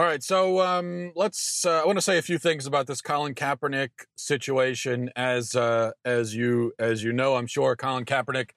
All 0.00 0.06
right, 0.06 0.22
so 0.22 0.62
um, 0.62 1.12
let's. 1.14 1.66
Uh, 1.66 1.82
I 1.82 1.84
want 1.84 1.98
to 1.98 2.02
say 2.02 2.16
a 2.16 2.22
few 2.22 2.38
things 2.38 2.64
about 2.64 2.86
this 2.86 3.02
Colin 3.02 3.34
Kaepernick 3.34 3.90
situation. 4.16 5.10
As 5.14 5.54
uh, 5.54 5.90
as 6.06 6.34
you 6.34 6.72
as 6.78 7.04
you 7.04 7.12
know, 7.12 7.36
I'm 7.36 7.46
sure 7.46 7.76
Colin 7.76 8.06
Kaepernick 8.06 8.52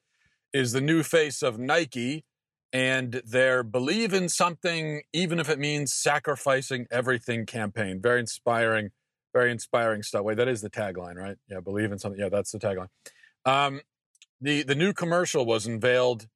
is 0.53 0.71
the 0.71 0.79
new 0.79 1.03
face 1.03 1.43
of 1.43 1.59
Nike, 1.59 2.23
and 2.71 3.21
their 3.25 3.61
"Believe 3.61 4.13
in 4.13 4.29
Something, 4.29 5.01
even 5.11 5.37
if 5.37 5.49
it 5.49 5.59
means 5.59 5.91
sacrificing 5.91 6.87
everything" 6.89 7.46
campaign. 7.46 7.99
Very 8.01 8.21
inspiring, 8.21 8.91
very 9.33 9.51
inspiring 9.51 10.01
stuff. 10.01 10.23
Wait, 10.23 10.37
that 10.37 10.47
is 10.47 10.62
the 10.62 10.69
tagline, 10.69 11.15
right? 11.15 11.35
Yeah, 11.49 11.60
believe 11.60 11.91
in 11.91 11.99
something. 11.99 12.21
Yeah, 12.21 12.29
that's 12.29 12.53
the 12.53 12.60
tagline. 12.60 12.87
Um, 13.44 13.81
the 14.39 14.63
the 14.63 14.75
new 14.75 14.94
commercial 14.94 15.46
was 15.46 15.65
unveiled. 15.65 16.27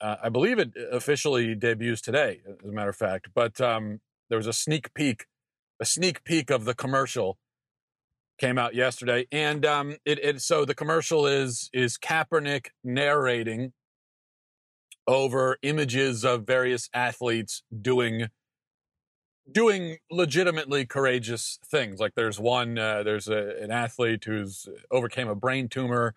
Uh, 0.00 0.16
I 0.22 0.30
believe 0.30 0.58
it 0.58 0.72
officially 0.90 1.54
debuts 1.54 2.00
today, 2.00 2.40
as 2.64 2.70
a 2.70 2.72
matter 2.72 2.88
of 2.88 2.96
fact. 2.96 3.28
But 3.34 3.60
um, 3.60 4.00
there 4.32 4.38
was 4.38 4.46
a 4.46 4.52
sneak 4.54 4.94
peek, 4.94 5.26
a 5.78 5.84
sneak 5.84 6.24
peek 6.24 6.50
of 6.50 6.64
the 6.64 6.72
commercial 6.72 7.36
came 8.38 8.56
out 8.56 8.74
yesterday, 8.74 9.26
and 9.30 9.66
um, 9.66 9.96
it, 10.06 10.18
it 10.24 10.40
so 10.40 10.64
the 10.64 10.74
commercial 10.74 11.26
is 11.26 11.68
is 11.74 11.98
Kaepernick 11.98 12.68
narrating 12.82 13.74
over 15.06 15.58
images 15.60 16.24
of 16.24 16.46
various 16.46 16.88
athletes 16.94 17.62
doing 17.78 18.28
doing 19.52 19.98
legitimately 20.10 20.86
courageous 20.86 21.58
things. 21.62 22.00
Like 22.00 22.14
there's 22.14 22.40
one, 22.40 22.78
uh, 22.78 23.02
there's 23.02 23.28
a, 23.28 23.62
an 23.62 23.70
athlete 23.70 24.24
who's 24.24 24.66
overcame 24.90 25.28
a 25.28 25.34
brain 25.34 25.68
tumor, 25.68 26.14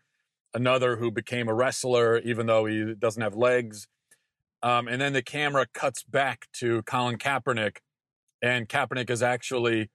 another 0.54 0.96
who 0.96 1.12
became 1.12 1.50
a 1.50 1.54
wrestler 1.54 2.20
even 2.20 2.46
though 2.46 2.66
he 2.66 2.96
doesn't 2.98 3.22
have 3.22 3.36
legs. 3.36 3.90
Um, 4.64 4.88
and 4.88 5.02
then 5.02 5.12
the 5.12 5.22
camera 5.22 5.68
cuts 5.74 6.02
back 6.04 6.48
to 6.54 6.82
Colin 6.84 7.18
Kaepernick 7.18 7.80
and 8.46 8.70
Kaepernick 8.70 9.10
is 9.10 9.24
actually 9.24 9.90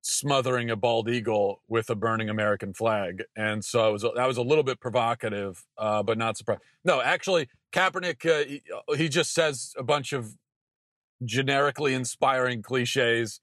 smothering 0.00 0.70
a 0.70 0.76
bald 0.76 1.10
eagle 1.10 1.62
with 1.68 1.90
a 1.90 1.96
burning 1.96 2.30
American 2.30 2.72
flag, 2.72 3.24
and 3.36 3.64
so 3.64 3.88
it 3.88 3.92
was 3.92 4.02
that 4.02 4.28
was 4.28 4.36
a 4.36 4.42
little 4.42 4.62
bit 4.62 4.78
provocative, 4.78 5.64
uh, 5.76 6.00
but 6.00 6.16
not 6.16 6.36
surprising. 6.36 6.62
No, 6.84 7.02
actually, 7.02 7.48
Kaepernick 7.72 8.24
uh, 8.24 8.46
he, 8.46 8.62
uh, 8.72 8.94
he 8.94 9.08
just 9.08 9.34
says 9.34 9.74
a 9.76 9.82
bunch 9.82 10.12
of 10.12 10.36
generically 11.24 11.92
inspiring 11.92 12.62
cliches 12.62 13.40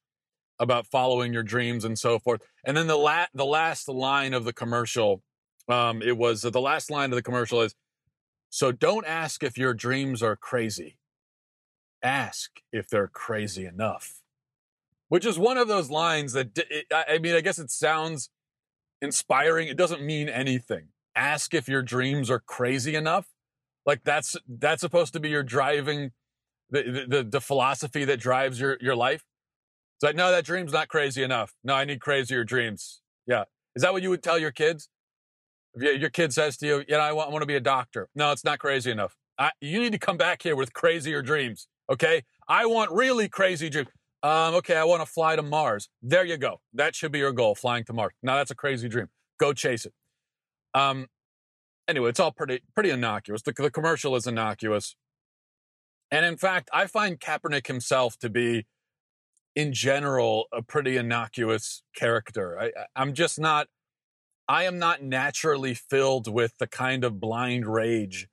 about 0.59 0.87
following 0.87 1.33
your 1.33 1.43
dreams 1.43 1.83
and 1.83 1.99
so 1.99 2.17
forth. 2.17 2.41
And 2.65 2.77
then 2.77 2.87
the 2.87 2.95
la- 2.95 3.27
the 3.33 3.45
last 3.45 3.89
line 3.89 4.33
of 4.33 4.45
the 4.45 4.53
commercial, 4.53 5.21
um, 5.67 6.01
it 6.01 6.17
was 6.17 6.45
uh, 6.45 6.51
the 6.51 6.61
last 6.61 6.89
line 6.89 7.11
of 7.11 7.17
the 7.17 7.21
commercial 7.21 7.61
is, 7.61 7.75
"So 8.49 8.71
don't 8.71 9.05
ask 9.05 9.43
if 9.43 9.57
your 9.57 9.73
dreams 9.73 10.23
are 10.23 10.37
crazy. 10.37 10.97
Ask 12.01 12.61
if 12.71 12.87
they're 12.87 13.09
crazy 13.09 13.65
enough." 13.65 14.21
Which 15.09 15.25
is 15.25 15.39
one 15.39 15.57
of 15.57 15.67
those 15.67 15.89
lines 15.89 16.33
that 16.33 16.57
I 16.91 17.17
mean, 17.19 17.35
I 17.35 17.41
guess 17.41 17.59
it 17.59 17.71
sounds 17.71 18.29
inspiring. 19.01 19.67
It 19.67 19.77
doesn't 19.77 20.01
mean 20.01 20.29
anything. 20.29 20.89
Ask 21.15 21.53
if 21.53 21.67
your 21.67 21.81
dreams 21.81 22.29
are 22.29 22.39
crazy 22.39 22.95
enough. 22.95 23.27
Like 23.85 24.03
that's 24.03 24.35
that's 24.47 24.81
supposed 24.81 25.13
to 25.13 25.19
be 25.19 25.29
your 25.29 25.43
driving 25.43 26.11
the 26.69 27.05
the, 27.07 27.23
the 27.23 27.41
philosophy 27.41 28.05
that 28.05 28.19
drives 28.19 28.59
your 28.59 28.77
your 28.81 28.95
life. 28.95 29.23
It's 29.97 30.03
like, 30.03 30.15
no, 30.15 30.29
that 30.29 30.45
dream's 30.45 30.73
not 30.73 30.89
crazy 30.89 31.23
enough. 31.23 31.55
No, 31.63 31.73
I 31.73 31.83
need 31.83 32.01
crazier 32.01 32.43
dreams. 32.43 33.01
Yeah. 33.25 33.45
Is 33.75 33.81
that 33.81 33.93
what 33.93 34.03
you 34.03 34.11
would 34.11 34.21
tell 34.21 34.37
your 34.37 34.51
kids? 34.51 34.89
If 35.73 35.99
your 35.99 36.11
kid 36.11 36.33
says 36.33 36.55
to 36.57 36.67
you, 36.67 36.77
you 36.87 36.95
know, 36.95 36.99
I 36.99 37.11
want, 37.13 37.29
I 37.29 37.31
want 37.31 37.41
to 37.41 37.47
be 37.47 37.55
a 37.55 37.59
doctor. 37.59 38.07
No, 38.13 38.31
it's 38.31 38.43
not 38.43 38.59
crazy 38.59 38.91
enough. 38.91 39.15
I, 39.39 39.51
you 39.59 39.79
need 39.79 39.93
to 39.93 39.97
come 39.97 40.17
back 40.17 40.43
here 40.43 40.55
with 40.55 40.71
crazier 40.73 41.23
dreams. 41.23 41.67
Okay. 41.91 42.23
I 42.47 42.67
want 42.67 42.91
really 42.91 43.27
crazy 43.27 43.69
dreams. 43.69 43.89
Um, 44.23 44.55
okay, 44.55 44.75
I 44.75 44.83
want 44.83 45.01
to 45.01 45.05
fly 45.05 45.35
to 45.35 45.43
Mars. 45.43 45.89
There 46.01 46.25
you 46.25 46.37
go. 46.37 46.61
That 46.73 46.95
should 46.95 47.11
be 47.11 47.19
your 47.19 47.31
goal, 47.31 47.55
flying 47.55 47.83
to 47.85 47.93
Mars. 47.93 48.13
Now 48.23 48.37
that's 48.37 48.51
a 48.51 48.55
crazy 48.55 48.89
dream. 48.89 49.07
Go 49.39 49.53
chase 49.53 49.85
it. 49.85 49.93
Um, 50.73 51.07
anyway, 51.87 52.09
it's 52.09 52.19
all 52.19 52.31
pretty 52.31 52.61
pretty 52.73 52.89
innocuous. 52.89 53.41
The, 53.43 53.53
the 53.53 53.69
commercial 53.69 54.15
is 54.15 54.25
innocuous, 54.25 54.95
and 56.11 56.25
in 56.25 56.37
fact, 56.37 56.69
I 56.73 56.87
find 56.87 57.19
Kaepernick 57.19 57.67
himself 57.67 58.17
to 58.19 58.29
be, 58.29 58.65
in 59.55 59.73
general, 59.73 60.45
a 60.51 60.61
pretty 60.61 60.97
innocuous 60.97 61.83
character. 61.95 62.59
I, 62.59 62.71
I'm 62.95 63.13
just 63.13 63.39
not. 63.39 63.67
I 64.49 64.63
am 64.63 64.79
not 64.79 65.03
naturally 65.03 65.73
filled 65.73 66.31
with 66.31 66.57
the 66.57 66.67
kind 66.67 67.03
of 67.03 67.19
blind 67.19 67.67
rage 67.67 68.27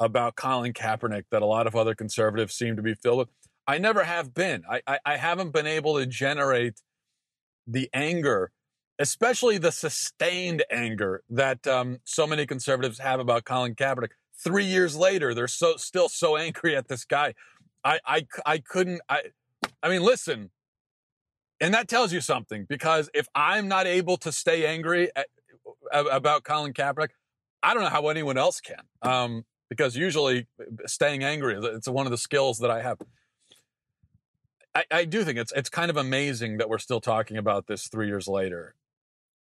about 0.00 0.34
Colin 0.34 0.72
Kaepernick 0.72 1.24
that 1.30 1.42
a 1.42 1.46
lot 1.46 1.66
of 1.66 1.76
other 1.76 1.94
conservatives 1.94 2.54
seem 2.54 2.74
to 2.76 2.82
be 2.82 2.94
filled 2.94 3.18
with. 3.18 3.28
I 3.66 3.78
never 3.78 4.04
have 4.04 4.34
been. 4.34 4.64
I, 4.68 4.80
I, 4.86 4.98
I 5.04 5.16
haven't 5.16 5.52
been 5.52 5.66
able 5.66 5.98
to 5.98 6.06
generate 6.06 6.80
the 7.66 7.88
anger, 7.92 8.50
especially 8.98 9.58
the 9.58 9.72
sustained 9.72 10.64
anger 10.70 11.22
that 11.30 11.66
um, 11.66 11.98
so 12.04 12.26
many 12.26 12.46
conservatives 12.46 12.98
have 12.98 13.20
about 13.20 13.44
Colin 13.44 13.74
Kaepernick. 13.74 14.10
Three 14.42 14.64
years 14.64 14.96
later, 14.96 15.34
they're 15.34 15.48
so 15.48 15.76
still 15.76 16.08
so 16.08 16.36
angry 16.46 16.76
at 16.76 16.88
this 16.88 17.04
guy. 17.04 17.34
I, 17.84 18.00
I, 18.06 18.26
I 18.44 18.58
couldn't. 18.58 19.00
I, 19.08 19.22
I 19.82 19.88
mean, 19.88 20.02
listen, 20.02 20.50
and 21.60 21.74
that 21.74 21.88
tells 21.88 22.12
you 22.12 22.20
something 22.20 22.66
because 22.68 23.10
if 23.14 23.26
I'm 23.34 23.68
not 23.68 23.86
able 23.86 24.16
to 24.18 24.32
stay 24.32 24.66
angry 24.66 25.10
at, 25.14 25.26
about 25.92 26.44
Colin 26.44 26.72
Kaepernick, 26.72 27.10
I 27.62 27.74
don't 27.74 27.82
know 27.82 27.90
how 27.90 28.08
anyone 28.08 28.38
else 28.38 28.60
can. 28.60 28.80
Um, 29.02 29.44
because 29.68 29.96
usually 29.96 30.48
staying 30.86 31.22
angry, 31.22 31.56
it's 31.56 31.88
one 31.88 32.06
of 32.06 32.10
the 32.10 32.18
skills 32.18 32.58
that 32.58 32.70
I 32.70 32.82
have. 32.82 32.98
I, 34.74 34.84
I 34.90 35.04
do 35.04 35.24
think 35.24 35.38
it's 35.38 35.52
it's 35.56 35.68
kind 35.68 35.90
of 35.90 35.96
amazing 35.96 36.58
that 36.58 36.68
we're 36.68 36.78
still 36.78 37.00
talking 37.00 37.36
about 37.36 37.66
this 37.66 37.88
three 37.88 38.06
years 38.06 38.28
later, 38.28 38.74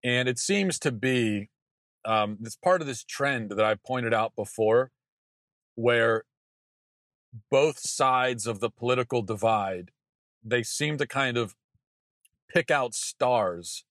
and 0.05 0.29
it 0.29 0.39
seems 0.39 0.79
to 0.81 0.93
be 0.93 1.49
um, 2.05 2.39
it's 2.43 2.57
part 2.57 2.81
of 2.81 2.87
this 2.87 3.05
trend 3.05 3.51
that 3.51 3.65
I 3.65 3.75
pointed 3.75 4.13
out 4.15 4.35
before, 4.37 4.91
where 5.75 6.25
both 7.51 7.79
sides 7.79 8.47
of 8.47 8.61
the 8.61 8.71
political 8.71 9.23
divide 9.23 9.91
they 10.45 10.63
seem 10.63 10.97
to 10.99 11.07
kind 11.07 11.37
of 11.37 11.57
pick 12.49 12.71
out 12.71 12.95
stars, 12.95 13.85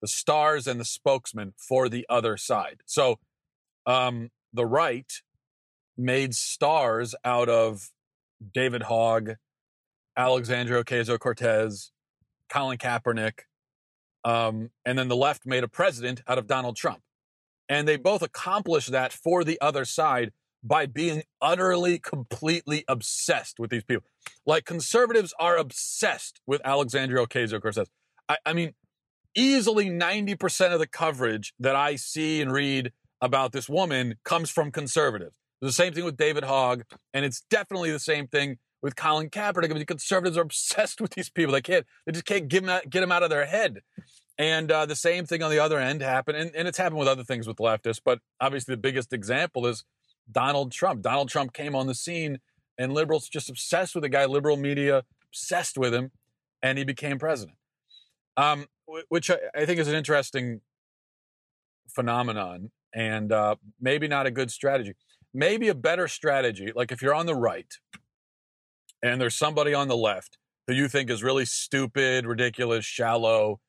the 0.00 0.08
stars 0.08 0.66
and 0.66 0.78
the 0.78 0.84
spokesman 0.84 1.54
for 1.56 1.88
the 1.88 2.06
other 2.08 2.36
side. 2.36 2.80
So 2.86 3.18
um, 3.84 4.30
the 4.52 4.66
right 4.66 5.12
made 5.96 6.34
stars 6.34 7.14
out 7.24 7.48
of 7.48 7.90
David 8.54 8.84
Hogg 8.84 9.36
Alexandria 10.16 10.82
Ocasio 10.82 11.18
Cortez, 11.18 11.92
Colin 12.48 12.78
Kaepernick, 12.78 13.40
um, 14.24 14.70
and 14.84 14.98
then 14.98 15.08
the 15.08 15.16
left 15.16 15.46
made 15.46 15.64
a 15.64 15.68
president 15.68 16.22
out 16.26 16.38
of 16.38 16.46
Donald 16.46 16.76
Trump. 16.76 17.00
And 17.68 17.86
they 17.86 17.96
both 17.96 18.22
accomplished 18.22 18.90
that 18.92 19.12
for 19.12 19.44
the 19.44 19.58
other 19.60 19.84
side 19.84 20.32
by 20.62 20.86
being 20.86 21.22
utterly, 21.40 21.98
completely 21.98 22.84
obsessed 22.88 23.58
with 23.58 23.70
these 23.70 23.84
people. 23.84 24.08
Like 24.44 24.64
conservatives 24.64 25.32
are 25.38 25.56
obsessed 25.56 26.40
with 26.46 26.60
Alexandria 26.64 27.24
Ocasio 27.24 27.60
Cortez. 27.60 27.88
I, 28.28 28.38
I 28.44 28.52
mean, 28.52 28.74
easily 29.36 29.90
90% 29.90 30.72
of 30.72 30.80
the 30.80 30.86
coverage 30.86 31.52
that 31.60 31.76
I 31.76 31.96
see 31.96 32.40
and 32.40 32.50
read 32.50 32.92
about 33.20 33.52
this 33.52 33.68
woman 33.68 34.16
comes 34.24 34.50
from 34.50 34.72
conservatives. 34.72 35.34
The 35.60 35.72
same 35.72 35.92
thing 35.92 36.04
with 36.04 36.16
David 36.16 36.44
Hogg, 36.44 36.82
and 37.14 37.24
it's 37.24 37.42
definitely 37.48 37.90
the 37.90 37.98
same 37.98 38.26
thing 38.26 38.58
with 38.86 38.94
Colin 38.94 39.28
Kaepernick. 39.28 39.64
I 39.64 39.68
mean, 39.70 39.80
the 39.80 39.84
conservatives 39.84 40.38
are 40.38 40.42
obsessed 40.42 41.00
with 41.00 41.10
these 41.10 41.28
people. 41.28 41.52
They 41.52 41.60
can't, 41.60 41.84
they 42.06 42.12
just 42.12 42.24
can't 42.24 42.46
get 42.46 42.60
them 42.60 42.70
out, 42.70 42.88
get 42.88 43.00
them 43.00 43.10
out 43.10 43.24
of 43.24 43.30
their 43.30 43.44
head. 43.44 43.80
And 44.38 44.70
uh, 44.70 44.86
the 44.86 44.94
same 44.94 45.26
thing 45.26 45.42
on 45.42 45.50
the 45.50 45.58
other 45.58 45.80
end 45.80 46.02
happened, 46.02 46.38
and, 46.38 46.54
and 46.54 46.68
it's 46.68 46.78
happened 46.78 47.00
with 47.00 47.08
other 47.08 47.24
things 47.24 47.48
with 47.48 47.56
leftists. 47.56 48.00
But 48.04 48.20
obviously, 48.40 48.74
the 48.74 48.80
biggest 48.80 49.12
example 49.12 49.66
is 49.66 49.82
Donald 50.30 50.70
Trump. 50.70 51.02
Donald 51.02 51.30
Trump 51.30 51.52
came 51.52 51.74
on 51.74 51.88
the 51.88 51.96
scene, 51.96 52.38
and 52.78 52.92
liberals 52.92 53.28
just 53.28 53.50
obsessed 53.50 53.96
with 53.96 54.02
the 54.02 54.08
guy. 54.08 54.24
Liberal 54.24 54.56
media 54.56 55.02
obsessed 55.30 55.76
with 55.76 55.92
him, 55.92 56.12
and 56.62 56.78
he 56.78 56.84
became 56.84 57.18
president. 57.18 57.58
Um, 58.36 58.66
which 59.08 59.30
I, 59.30 59.38
I, 59.52 59.64
think 59.64 59.80
is 59.80 59.88
an 59.88 59.96
interesting 59.96 60.60
phenomenon, 61.88 62.70
and 62.94 63.32
uh, 63.32 63.56
maybe 63.80 64.06
not 64.06 64.26
a 64.26 64.30
good 64.30 64.52
strategy. 64.52 64.94
Maybe 65.34 65.66
a 65.66 65.74
better 65.74 66.06
strategy, 66.06 66.70
like 66.72 66.92
if 66.92 67.02
you're 67.02 67.14
on 67.14 67.26
the 67.26 67.34
right 67.34 67.74
and 69.02 69.20
there's 69.20 69.36
somebody 69.36 69.74
on 69.74 69.88
the 69.88 69.96
left 69.96 70.38
who 70.66 70.74
you 70.74 70.88
think 70.88 71.10
is 71.10 71.22
really 71.22 71.44
stupid, 71.44 72.26
ridiculous, 72.26 72.84
shallow, 72.84 73.60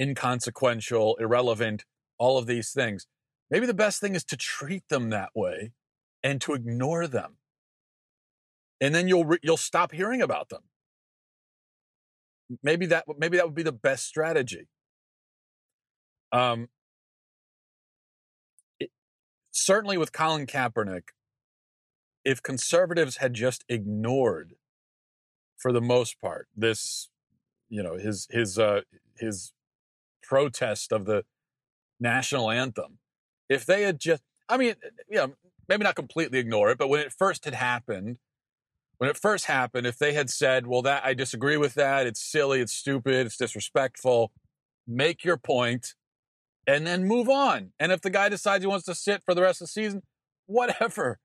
inconsequential, 0.00 1.16
irrelevant, 1.16 1.84
all 2.18 2.38
of 2.38 2.46
these 2.46 2.72
things, 2.72 3.06
maybe 3.50 3.66
the 3.66 3.74
best 3.74 4.00
thing 4.00 4.14
is 4.14 4.24
to 4.24 4.36
treat 4.36 4.82
them 4.88 5.10
that 5.10 5.30
way 5.34 5.72
and 6.22 6.40
to 6.40 6.54
ignore 6.54 7.06
them. 7.06 7.36
And 8.80 8.94
then 8.94 9.08
you'll 9.08 9.36
you'll 9.42 9.56
stop 9.56 9.92
hearing 9.92 10.20
about 10.20 10.48
them. 10.48 10.62
Maybe 12.62 12.86
that 12.86 13.04
maybe 13.18 13.36
that 13.36 13.46
would 13.46 13.54
be 13.54 13.62
the 13.62 13.72
best 13.72 14.06
strategy. 14.06 14.68
Um, 16.32 16.68
it, 18.80 18.90
certainly 19.52 19.96
with 19.96 20.12
Colin 20.12 20.46
Kaepernick, 20.46 21.10
if 22.24 22.42
conservatives 22.42 23.18
had 23.18 23.34
just 23.34 23.64
ignored 23.68 24.54
for 25.56 25.72
the 25.72 25.80
most 25.80 26.20
part. 26.20 26.48
This, 26.56 27.08
you 27.68 27.82
know, 27.82 27.96
his 27.96 28.26
his 28.30 28.58
uh, 28.58 28.82
his 29.18 29.52
protest 30.22 30.92
of 30.92 31.04
the 31.04 31.24
national 32.00 32.50
anthem. 32.50 32.98
If 33.48 33.66
they 33.66 33.82
had 33.82 34.00
just, 34.00 34.22
I 34.48 34.56
mean, 34.56 34.74
you 35.08 35.18
know, 35.18 35.34
maybe 35.68 35.84
not 35.84 35.94
completely 35.94 36.38
ignore 36.38 36.70
it, 36.70 36.78
but 36.78 36.88
when 36.88 37.00
it 37.00 37.12
first 37.12 37.44
had 37.44 37.54
happened, 37.54 38.18
when 38.98 39.10
it 39.10 39.16
first 39.16 39.46
happened, 39.46 39.86
if 39.86 39.98
they 39.98 40.14
had 40.14 40.30
said, 40.30 40.66
well, 40.66 40.82
that 40.82 41.04
I 41.04 41.14
disagree 41.14 41.56
with 41.56 41.74
that, 41.74 42.06
it's 42.06 42.22
silly, 42.22 42.60
it's 42.60 42.72
stupid, 42.72 43.26
it's 43.26 43.36
disrespectful, 43.36 44.32
make 44.86 45.24
your 45.24 45.36
point 45.36 45.94
and 46.66 46.86
then 46.86 47.04
move 47.04 47.28
on. 47.28 47.72
And 47.78 47.92
if 47.92 48.00
the 48.00 48.10
guy 48.10 48.28
decides 48.28 48.62
he 48.62 48.68
wants 48.68 48.86
to 48.86 48.94
sit 48.94 49.22
for 49.24 49.34
the 49.34 49.42
rest 49.42 49.60
of 49.60 49.66
the 49.66 49.72
season, 49.72 50.02
whatever. 50.46 51.18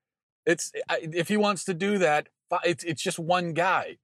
It's 0.45 0.71
if 0.89 1.27
he 1.27 1.37
wants 1.37 1.63
to 1.65 1.73
do 1.73 1.97
that, 1.99 2.27
it's 2.63 2.83
it's 2.83 3.01
just 3.01 3.19
one 3.19 3.53
guy, 3.53 3.97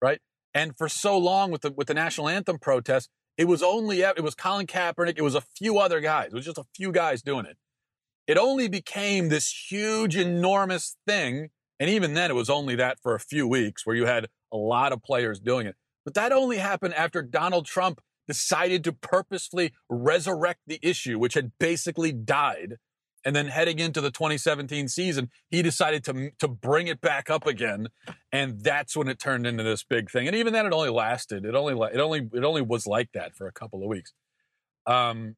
right? 0.00 0.20
And 0.54 0.76
for 0.76 0.88
so 0.88 1.18
long 1.18 1.50
with 1.50 1.62
the 1.62 1.72
with 1.72 1.88
the 1.88 1.94
national 1.94 2.28
anthem 2.28 2.58
protest, 2.58 3.10
it 3.36 3.46
was 3.46 3.62
only 3.62 4.00
it 4.00 4.22
was 4.22 4.34
Colin 4.34 4.66
Kaepernick, 4.66 5.18
it 5.18 5.22
was 5.22 5.34
a 5.34 5.42
few 5.56 5.78
other 5.78 6.00
guys. 6.00 6.28
It 6.28 6.34
was 6.34 6.46
just 6.46 6.58
a 6.58 6.64
few 6.74 6.92
guys 6.92 7.22
doing 7.22 7.46
it. 7.46 7.56
It 8.26 8.38
only 8.38 8.68
became 8.68 9.28
this 9.28 9.66
huge, 9.70 10.16
enormous 10.16 10.96
thing, 11.06 11.50
and 11.78 11.90
even 11.90 12.14
then, 12.14 12.30
it 12.30 12.34
was 12.34 12.50
only 12.50 12.74
that 12.76 12.98
for 13.02 13.14
a 13.14 13.20
few 13.20 13.46
weeks, 13.46 13.86
where 13.86 13.94
you 13.94 14.06
had 14.06 14.26
a 14.52 14.56
lot 14.56 14.92
of 14.92 15.02
players 15.02 15.38
doing 15.38 15.66
it. 15.66 15.76
But 16.04 16.14
that 16.14 16.32
only 16.32 16.58
happened 16.58 16.94
after 16.94 17.22
Donald 17.22 17.66
Trump 17.66 18.00
decided 18.26 18.82
to 18.84 18.92
purposefully 18.92 19.72
resurrect 19.88 20.60
the 20.66 20.78
issue, 20.82 21.18
which 21.18 21.34
had 21.34 21.52
basically 21.58 22.12
died. 22.12 22.76
And 23.26 23.34
then 23.34 23.48
heading 23.48 23.80
into 23.80 24.00
the 24.00 24.12
2017 24.12 24.86
season, 24.88 25.30
he 25.50 25.60
decided 25.60 26.04
to, 26.04 26.30
to 26.38 26.46
bring 26.46 26.86
it 26.86 27.00
back 27.00 27.28
up 27.28 27.46
again. 27.46 27.88
And 28.30 28.60
that's 28.60 28.96
when 28.96 29.08
it 29.08 29.18
turned 29.18 29.46
into 29.46 29.64
this 29.64 29.82
big 29.82 30.10
thing. 30.10 30.28
And 30.28 30.36
even 30.36 30.52
then, 30.52 30.64
it 30.64 30.72
only 30.72 30.90
lasted. 30.90 31.44
It 31.44 31.56
only, 31.56 31.74
it 31.92 31.98
only, 31.98 32.30
it 32.32 32.44
only 32.44 32.62
was 32.62 32.86
like 32.86 33.10
that 33.14 33.34
for 33.34 33.48
a 33.48 33.52
couple 33.52 33.82
of 33.82 33.88
weeks. 33.88 34.12
Um, 34.86 35.34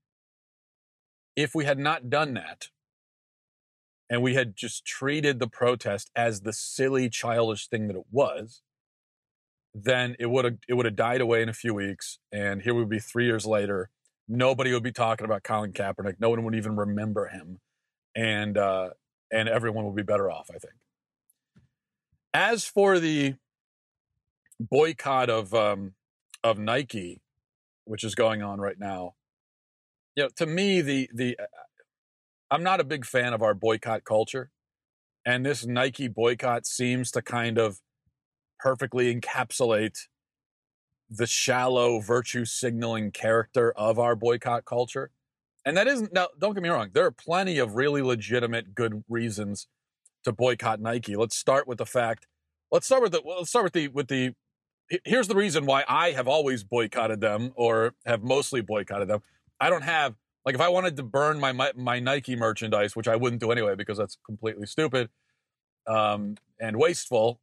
if 1.34 1.54
we 1.54 1.64
had 1.64 1.78
not 1.78 2.10
done 2.10 2.34
that, 2.34 2.68
and 4.10 4.22
we 4.22 4.34
had 4.34 4.56
just 4.56 4.84
treated 4.84 5.38
the 5.38 5.48
protest 5.48 6.10
as 6.14 6.42
the 6.42 6.52
silly, 6.52 7.08
childish 7.08 7.68
thing 7.68 7.88
that 7.88 7.96
it 7.96 8.06
was, 8.10 8.62
then 9.74 10.16
it 10.18 10.26
would 10.26 10.44
have 10.44 10.56
it 10.68 10.74
would 10.74 10.86
have 10.86 10.96
died 10.96 11.20
away 11.20 11.42
in 11.42 11.48
a 11.48 11.54
few 11.54 11.74
weeks, 11.74 12.18
and 12.32 12.62
here 12.62 12.74
we 12.74 12.80
would 12.80 12.88
be 12.88 12.98
three 12.98 13.26
years 13.26 13.46
later. 13.46 13.90
Nobody 14.26 14.72
would 14.72 14.82
be 14.82 14.92
talking 14.92 15.24
about 15.24 15.42
Colin 15.42 15.72
Kaepernick. 15.72 16.16
No 16.18 16.30
one 16.30 16.42
would 16.44 16.54
even 16.54 16.76
remember 16.76 17.28
him, 17.28 17.60
and 18.14 18.56
uh, 18.56 18.90
and 19.30 19.48
everyone 19.48 19.84
will 19.84 19.92
be 19.92 20.02
better 20.02 20.30
off. 20.30 20.48
I 20.50 20.58
think. 20.58 20.74
As 22.34 22.64
for 22.64 22.98
the 22.98 23.34
boycott 24.60 25.30
of 25.30 25.54
um, 25.54 25.94
of 26.42 26.58
Nike, 26.58 27.20
which 27.84 28.04
is 28.04 28.14
going 28.14 28.42
on 28.42 28.60
right 28.60 28.78
now, 28.78 29.14
you 30.16 30.24
know, 30.24 30.30
to 30.36 30.46
me 30.46 30.80
the 30.80 31.08
the 31.12 31.38
uh, 31.38 31.46
I'm 32.50 32.62
not 32.62 32.80
a 32.80 32.84
big 32.84 33.04
fan 33.04 33.32
of 33.32 33.42
our 33.42 33.54
boycott 33.54 34.04
culture, 34.04 34.50
and 35.24 35.44
this 35.44 35.66
Nike 35.66 36.08
boycott 36.08 36.66
seems 36.66 37.10
to 37.12 37.22
kind 37.22 37.58
of 37.58 37.80
perfectly 38.58 39.14
encapsulate 39.14 40.08
the 41.10 41.26
shallow 41.26 42.00
virtue 42.00 42.44
signaling 42.44 43.10
character 43.10 43.72
of 43.72 43.98
our 43.98 44.14
boycott 44.14 44.64
culture. 44.64 45.10
And 45.68 45.76
that 45.76 45.86
isn't 45.86 46.14
now, 46.14 46.28
don't 46.38 46.54
get 46.54 46.62
me 46.62 46.70
wrong, 46.70 46.88
there 46.94 47.04
are 47.04 47.10
plenty 47.10 47.58
of 47.58 47.74
really 47.74 48.00
legitimate 48.00 48.74
good 48.74 49.04
reasons 49.06 49.66
to 50.24 50.32
boycott 50.32 50.80
Nike. 50.80 51.14
Let's 51.14 51.36
start 51.36 51.68
with 51.68 51.76
the 51.76 51.84
fact, 51.84 52.26
let's 52.72 52.86
start 52.86 53.02
with 53.02 53.12
the 53.12 53.20
let's 53.22 53.50
start 53.50 53.64
with 53.64 53.74
the 53.74 53.88
with 53.88 54.08
the 54.08 54.32
here's 55.04 55.28
the 55.28 55.34
reason 55.34 55.66
why 55.66 55.84
I 55.86 56.12
have 56.12 56.26
always 56.26 56.64
boycotted 56.64 57.20
them 57.20 57.52
or 57.54 57.92
have 58.06 58.22
mostly 58.22 58.62
boycotted 58.62 59.08
them. 59.08 59.20
I 59.60 59.68
don't 59.68 59.82
have 59.82 60.14
like 60.46 60.54
if 60.54 60.60
I 60.62 60.70
wanted 60.70 60.96
to 60.96 61.02
burn 61.02 61.38
my 61.38 61.52
my, 61.52 61.72
my 61.76 62.00
Nike 62.00 62.34
merchandise, 62.34 62.96
which 62.96 63.06
I 63.06 63.16
wouldn't 63.16 63.42
do 63.42 63.52
anyway 63.52 63.74
because 63.74 63.98
that's 63.98 64.16
completely 64.24 64.66
stupid 64.66 65.10
um, 65.86 66.36
and 66.58 66.78
wasteful. 66.78 67.42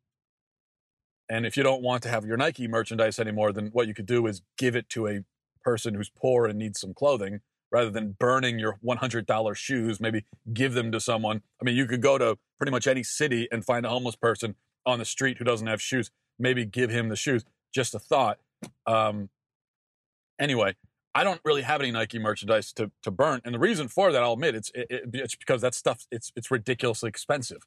And 1.30 1.46
if 1.46 1.56
you 1.56 1.62
don't 1.62 1.84
want 1.84 2.02
to 2.02 2.10
have 2.10 2.26
your 2.26 2.38
Nike 2.38 2.68
merchandise 2.68 3.20
anymore, 3.20 3.54
then 3.54 3.70
what 3.72 3.88
you 3.88 3.94
could 3.94 4.08
do 4.08 4.26
is 4.26 4.42
give 4.58 4.76
it 4.76 4.90
to 4.90 5.06
a 5.06 5.20
person 5.64 5.94
who's 5.94 6.10
poor 6.10 6.48
and 6.48 6.58
needs 6.58 6.80
some 6.80 6.96
clothing 6.96 7.42
rather 7.72 7.90
than 7.90 8.16
burning 8.20 8.60
your 8.60 8.78
$100 8.86 9.56
shoes. 9.56 10.00
Maybe 10.00 10.26
give 10.54 10.74
them 10.74 10.92
to 10.92 11.00
someone. 11.00 11.42
I 11.62 11.66
mean, 11.66 11.76
you 11.76 11.86
could 11.86 12.02
go 12.02 12.18
to 12.18 12.38
pretty 12.58 12.72
much 12.72 12.88
any 12.88 13.04
city 13.04 13.48
and 13.52 13.66
find 13.66 13.86
a 13.86 13.90
homeless 13.90 14.16
person 14.16 14.56
on 14.86 15.00
the 15.00 15.06
street 15.06 15.38
who 15.38 15.46
doesn't 15.46 15.68
have 15.68 15.82
shoes. 15.82 16.12
Maybe 16.40 16.66
give 16.66 16.90
him 16.90 17.10
the 17.10 17.16
shoes. 17.16 17.44
Just 17.74 17.96
a 17.96 18.00
thought. 18.00 18.40
Um, 18.86 19.30
anyway, 20.40 20.76
I 21.14 21.24
don't 21.24 21.42
really 21.44 21.62
have 21.64 21.82
any 21.82 21.92
Nike 21.92 22.20
merchandise 22.20 22.74
to, 22.74 22.92
to 23.04 23.12
burn. 23.12 23.42
And 23.46 23.56
the 23.56 23.60
reason 23.60 23.88
for 23.88 24.12
that, 24.12 24.22
I'll 24.22 24.34
admit, 24.34 24.56
it's, 24.56 24.72
it, 24.76 24.88
it's 25.14 25.36
because 25.36 25.62
that 25.62 25.74
stuff, 25.74 26.06
it's, 26.12 26.32
it's 26.36 26.52
ridiculously 26.52 27.10
expensive. 27.10 27.64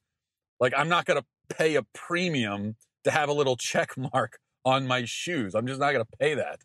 Like, 0.60 0.72
I'm 0.76 0.88
not 0.88 1.06
to 1.22 1.54
pay 1.54 1.76
a 1.76 1.82
premium 1.94 2.76
to 3.04 3.10
have 3.10 3.28
a 3.28 3.32
little 3.32 3.56
check 3.58 3.96
mark 3.96 4.38
on 4.64 4.86
my 4.86 5.04
shoes. 5.04 5.54
I'm 5.54 5.66
just 5.66 5.80
not 5.80 5.92
to 5.92 6.16
pay 6.18 6.34
that, 6.34 6.60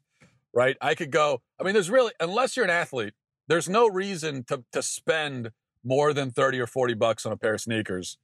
right? 0.54 0.76
I 0.82 0.96
could 0.96 1.12
go. 1.12 1.42
I 1.60 1.64
mean, 1.64 1.74
there's 1.74 1.90
really, 1.90 2.12
unless 2.20 2.58
you're 2.58 2.66
an 2.66 2.72
athlete, 2.72 3.14
there's 3.54 3.70
no 3.70 3.88
reason 3.88 4.44
to 4.46 4.64
to 4.72 4.82
spend 4.82 5.52
more 5.84 6.12
than 6.12 6.32
thirty 6.32 6.60
or 6.60 6.66
forty 6.66 6.96
bucks 6.96 7.24
on 7.24 7.32
a 7.32 7.38
pair 7.38 7.54
of 7.54 7.62
sneakers. 7.62 8.18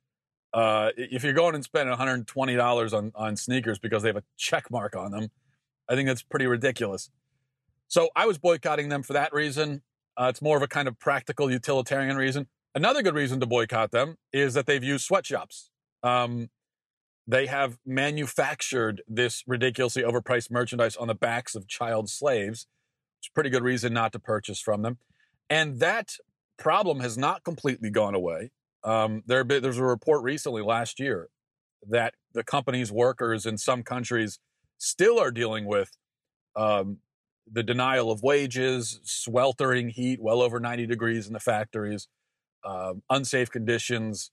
Uh, 0.52 0.90
if 0.98 1.24
you're 1.24 1.34
going 1.34 1.54
and 1.54 1.64
spending 1.64 1.92
120 1.92 2.56
dollars 2.56 2.94
on 2.96 3.12
on 3.14 3.36
sneakers 3.36 3.78
because 3.78 4.02
they 4.02 4.10
have 4.10 4.18
a 4.18 4.24
check 4.38 4.72
mark 4.72 4.96
on 4.96 5.12
them, 5.12 5.30
I 5.88 5.94
think 5.94 6.08
that's 6.08 6.24
pretty 6.24 6.48
ridiculous. 6.48 7.12
So 7.88 8.10
I 8.16 8.26
was 8.26 8.40
boycotting 8.40 8.90
them 8.90 9.04
for 9.04 9.14
that 9.14 9.32
reason. 9.32 9.84
Uh, 10.20 10.30
it's 10.30 10.42
more 10.42 10.58
of 10.58 10.64
a 10.64 10.68
kind 10.68 10.88
of 10.88 10.98
practical 10.98 11.52
utilitarian 11.52 12.18
reason. 12.18 12.48
Another 12.74 13.04
good 13.04 13.14
reason 13.14 13.40
to 13.40 13.46
boycott 13.46 13.92
them 13.92 14.16
is 14.34 14.56
that 14.56 14.66
they've 14.66 14.84
used 14.84 15.06
sweatshops. 15.06 15.70
Um, 16.02 16.50
they 17.28 17.46
have 17.46 17.78
manufactured 17.86 19.04
this 19.08 19.44
ridiculously 19.46 20.02
overpriced 20.02 20.50
merchandise 20.50 20.96
on 20.96 21.08
the 21.08 21.14
backs 21.14 21.54
of 21.54 21.68
child 21.68 22.10
slaves. 22.10 22.66
It's 23.20 23.28
a 23.28 23.32
pretty 23.32 23.52
good 23.52 23.64
reason 23.64 23.94
not 23.94 24.12
to 24.14 24.20
purchase 24.20 24.60
from 24.60 24.82
them. 24.82 24.98
And 25.50 25.80
that 25.80 26.16
problem 26.58 27.00
has 27.00 27.18
not 27.18 27.44
completely 27.44 27.90
gone 27.90 28.16
away. 28.16 28.52
Um, 28.84 29.24
there, 29.26 29.44
there's 29.44 29.78
a 29.78 29.84
report 29.84 30.24
recently 30.24 30.62
last 30.62 31.00
year 31.00 31.30
that 31.88 32.14
the 32.34 32.44
company's 32.44 32.92
workers 32.92 33.46
in 33.46 33.58
some 33.58 33.84
countries 33.84 34.40
still 34.78 35.20
are 35.20 35.32
dealing 35.32 35.66
with 35.66 35.92
um, 36.56 36.98
the 37.52 37.64
denial 37.64 38.12
of 38.12 38.22
wages, 38.22 39.00
sweltering 39.04 39.90
heat, 39.90 40.22
well 40.22 40.42
over 40.42 40.60
90 40.60 40.86
degrees 40.86 41.28
in 41.28 41.34
the 41.34 41.40
factories, 41.40 42.08
uh, 42.64 42.94
unsafe 43.10 43.50
conditions, 43.50 44.32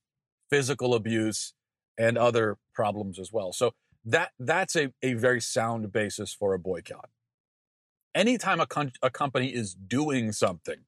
physical 0.50 0.95
abuse, 0.95 1.55
and 1.99 2.19
other 2.19 2.59
problems 2.75 3.19
as 3.19 3.33
well. 3.33 3.52
So 3.52 3.73
that 4.05 4.31
that's 4.38 4.76
a, 4.76 4.93
a 5.02 5.14
very 5.14 5.40
sound 5.40 5.93
basis 5.93 6.33
for 6.33 6.55
a 6.55 6.59
boycott. 6.59 7.09
Anytime 8.14 8.61
a, 8.61 8.67
con- 8.67 8.93
a 9.02 9.11
company 9.11 9.49
is 9.49 9.75
doing 9.75 10.33
something 10.33 10.85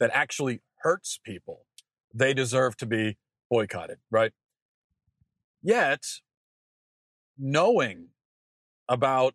that 0.00 0.10
actually 0.12 0.60
hurts 0.80 1.18
people, 1.24 1.66
they 2.14 2.34
deserve 2.34 2.76
to 2.78 2.86
be 2.86 3.16
boycotted, 3.50 3.98
right? 4.10 4.32
Yet, 5.62 6.04
knowing 7.36 8.08
about 8.88 9.34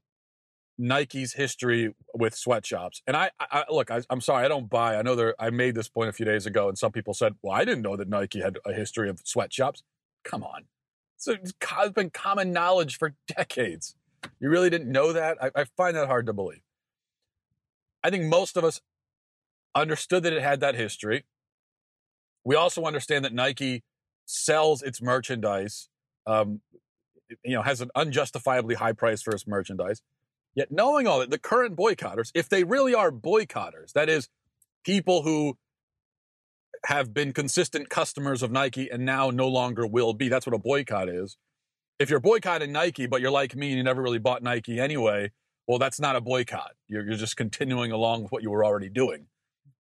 Nike's 0.77 1.33
history 1.33 1.93
with 2.13 2.35
sweatshops, 2.35 3.01
and 3.05 3.15
I, 3.15 3.31
I 3.39 3.65
look, 3.69 3.91
I, 3.91 4.01
am 4.09 4.21
sorry, 4.21 4.45
I 4.45 4.47
don't 4.47 4.69
buy. 4.69 4.95
I 4.95 5.01
know 5.01 5.15
there. 5.15 5.35
I 5.39 5.49
made 5.49 5.75
this 5.75 5.89
point 5.89 6.09
a 6.09 6.13
few 6.13 6.25
days 6.25 6.45
ago, 6.45 6.69
and 6.69 6.77
some 6.77 6.91
people 6.91 7.13
said, 7.13 7.35
"Well, 7.41 7.53
I 7.53 7.65
didn't 7.65 7.83
know 7.83 7.95
that 7.95 8.09
Nike 8.09 8.41
had 8.41 8.57
a 8.65 8.73
history 8.73 9.09
of 9.09 9.21
sweatshops." 9.23 9.83
Come 10.23 10.43
on, 10.43 10.65
it's 11.27 11.91
been 11.93 12.09
common 12.09 12.51
knowledge 12.51 12.97
for 12.97 13.13
decades. 13.27 13.95
You 14.39 14.49
really 14.49 14.69
didn't 14.69 14.91
know 14.91 15.13
that? 15.13 15.37
I, 15.41 15.51
I 15.55 15.65
find 15.77 15.95
that 15.95 16.07
hard 16.07 16.25
to 16.27 16.33
believe. 16.33 16.61
I 18.03 18.09
think 18.09 18.25
most 18.25 18.57
of 18.57 18.63
us 18.63 18.81
understood 19.75 20.23
that 20.23 20.33
it 20.33 20.41
had 20.41 20.59
that 20.59 20.75
history. 20.75 21.25
We 22.43 22.55
also 22.55 22.83
understand 22.83 23.25
that 23.25 23.33
Nike 23.33 23.83
sells 24.25 24.81
its 24.81 25.01
merchandise, 25.01 25.89
um, 26.27 26.61
you 27.43 27.55
know, 27.55 27.61
has 27.61 27.81
an 27.81 27.89
unjustifiably 27.95 28.75
high 28.75 28.93
price 28.93 29.21
for 29.21 29.33
its 29.33 29.47
merchandise. 29.47 30.01
Yet, 30.55 30.71
knowing 30.71 31.07
all 31.07 31.19
that, 31.19 31.31
the 31.31 31.39
current 31.39 31.75
boycotters, 31.75 32.31
if 32.35 32.47
they 32.47 32.63
really 32.63 32.93
are 32.93 33.11
boycotters, 33.11 33.93
that 33.93 34.09
is, 34.09 34.29
people 34.83 35.23
who 35.23 35.57
have 36.85 37.13
been 37.13 37.31
consistent 37.31 37.89
customers 37.89 38.43
of 38.43 38.51
Nike 38.51 38.89
and 38.89 39.05
now 39.05 39.29
no 39.29 39.47
longer 39.47 39.87
will 39.87 40.13
be. 40.13 40.27
That's 40.27 40.45
what 40.45 40.53
a 40.53 40.59
boycott 40.59 41.09
is. 41.09 41.37
If 41.99 42.09
you're 42.09 42.19
boycotting 42.19 42.71
Nike, 42.71 43.07
but 43.07 43.21
you're 43.21 43.31
like 43.31 43.55
me 43.55 43.69
and 43.69 43.77
you 43.77 43.83
never 43.83 44.01
really 44.01 44.19
bought 44.19 44.43
Nike 44.43 44.79
anyway, 44.79 45.31
well, 45.67 45.79
that's 45.79 45.99
not 45.99 46.15
a 46.15 46.21
boycott. 46.21 46.71
You're, 46.89 47.05
you're 47.05 47.17
just 47.17 47.37
continuing 47.37 47.91
along 47.91 48.23
with 48.23 48.31
what 48.31 48.43
you 48.43 48.51
were 48.51 48.65
already 48.65 48.89
doing, 48.89 49.27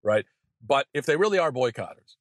right? 0.03 0.25
But 0.65 0.87
if 0.93 1.05
they 1.05 1.15
really 1.15 1.39
are 1.39 1.51
boycotters, 1.51 2.15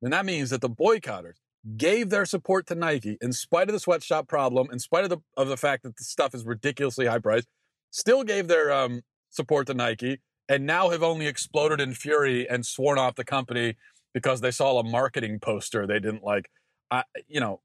then 0.00 0.10
that 0.12 0.24
means 0.24 0.50
that 0.50 0.60
the 0.60 0.70
boycotters 0.70 1.34
gave 1.76 2.10
their 2.10 2.24
support 2.24 2.66
to 2.68 2.74
Nike 2.74 3.18
in 3.20 3.32
spite 3.32 3.68
of 3.68 3.72
the 3.72 3.80
sweatshop 3.80 4.28
problem, 4.28 4.68
in 4.72 4.78
spite 4.78 5.04
of 5.04 5.10
the 5.10 5.18
of 5.36 5.48
the 5.48 5.56
fact 5.56 5.82
that 5.82 5.96
the 5.96 6.04
stuff 6.04 6.34
is 6.34 6.44
ridiculously 6.44 7.06
high 7.06 7.18
priced, 7.18 7.48
still 7.90 8.24
gave 8.24 8.48
their 8.48 8.72
um, 8.72 9.02
support 9.28 9.66
to 9.66 9.74
Nike, 9.74 10.20
and 10.48 10.66
now 10.66 10.90
have 10.90 11.02
only 11.02 11.26
exploded 11.26 11.80
in 11.80 11.94
fury 11.94 12.48
and 12.48 12.64
sworn 12.64 12.98
off 12.98 13.14
the 13.14 13.24
company 13.24 13.76
because 14.14 14.40
they 14.40 14.50
saw 14.50 14.78
a 14.78 14.84
marketing 14.84 15.38
poster 15.38 15.86
they 15.86 16.00
didn't 16.00 16.24
like. 16.24 16.50
I, 16.90 17.04
you 17.28 17.40
know, 17.40 17.60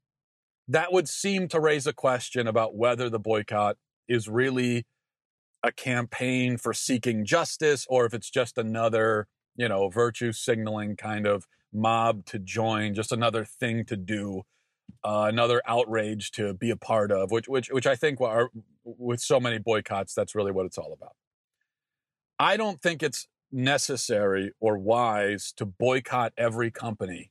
that 0.68 0.92
would 0.92 1.08
seem 1.08 1.48
to 1.48 1.60
raise 1.60 1.86
a 1.86 1.92
question 1.92 2.46
about 2.46 2.76
whether 2.76 3.08
the 3.08 3.18
boycott 3.18 3.76
is 4.08 4.28
really 4.28 4.86
a 5.62 5.72
campaign 5.72 6.56
for 6.56 6.72
seeking 6.72 7.24
justice 7.24 7.86
or 7.88 8.06
if 8.06 8.14
it's 8.14 8.30
just 8.30 8.58
another, 8.58 9.26
you 9.56 9.68
know, 9.68 9.88
virtue 9.88 10.32
signaling 10.32 10.96
kind 10.96 11.26
of 11.26 11.46
mob 11.72 12.24
to 12.26 12.38
join, 12.38 12.94
just 12.94 13.12
another 13.12 13.44
thing 13.44 13.84
to 13.86 13.96
do, 13.96 14.42
uh, 15.04 15.26
another 15.28 15.62
outrage 15.66 16.30
to 16.32 16.54
be 16.54 16.70
a 16.70 16.76
part 16.76 17.10
of, 17.10 17.30
which 17.30 17.48
which 17.48 17.68
which 17.70 17.86
I 17.86 17.96
think 17.96 18.20
are 18.20 18.50
with 18.84 19.20
so 19.20 19.40
many 19.40 19.58
boycotts, 19.58 20.14
that's 20.14 20.34
really 20.34 20.52
what 20.52 20.66
it's 20.66 20.78
all 20.78 20.92
about. 20.92 21.16
I 22.38 22.56
don't 22.56 22.80
think 22.80 23.02
it's 23.02 23.26
necessary 23.50 24.52
or 24.60 24.76
wise 24.78 25.52
to 25.56 25.64
boycott 25.64 26.32
every 26.36 26.70
company 26.70 27.30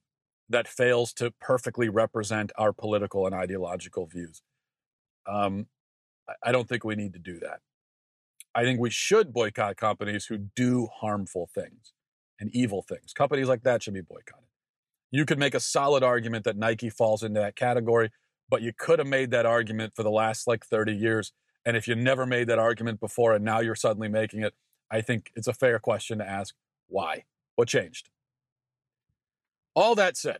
that 0.50 0.68
fails 0.68 1.14
to 1.14 1.32
perfectly 1.42 1.90
represent 1.90 2.52
our 2.58 2.72
political 2.72 3.26
and 3.26 3.36
ideological 3.36 4.06
views. 4.06 4.42
Um, 5.28 5.68
I 6.44 6.52
don't 6.52 6.68
think 6.68 6.84
we 6.84 6.96
need 6.96 7.14
to 7.14 7.20
do 7.20 7.40
that. 7.40 7.60
I 8.54 8.64
think 8.64 8.80
we 8.80 8.90
should 8.90 9.34
boycott 9.34 9.76
companies 9.76 10.28
who 10.28 10.38
do 10.38 10.88
harmful 11.02 11.50
things 11.54 11.94
and 12.40 12.50
evil 12.54 12.82
things. 12.82 13.14
Companies 13.14 13.48
like 13.48 13.64
that 13.64 13.84
should 13.84 13.94
be 13.94 14.02
boycotted. 14.02 14.48
You 15.12 15.26
could 15.26 15.40
make 15.40 15.54
a 15.54 15.60
solid 15.60 16.04
argument 16.04 16.44
that 16.46 16.58
Nike 16.58 16.90
falls 16.90 17.24
into 17.24 17.40
that 17.40 17.56
category, 17.56 18.12
but 18.50 18.62
you 18.62 18.74
could 18.78 19.00
have 19.00 19.08
made 19.08 19.32
that 19.32 19.46
argument 19.46 19.94
for 19.96 20.04
the 20.04 20.12
last 20.12 20.48
like 20.48 20.66
30 20.66 20.94
years. 20.94 21.32
And 21.66 21.78
if 21.78 21.88
you 21.88 21.96
never 21.96 22.26
made 22.26 22.48
that 22.48 22.60
argument 22.60 23.00
before 23.00 23.34
and 23.34 23.44
now 23.44 23.60
you're 23.60 23.76
suddenly 23.76 24.10
making 24.10 24.44
it, 24.44 24.54
I 24.92 25.02
think 25.02 25.32
it's 25.36 25.48
a 25.48 25.54
fair 25.54 25.80
question 25.80 26.20
to 26.20 26.28
ask 26.28 26.54
why? 26.88 27.24
What 27.56 27.68
changed? 27.68 28.10
All 29.74 29.96
that 29.96 30.18
said, 30.18 30.40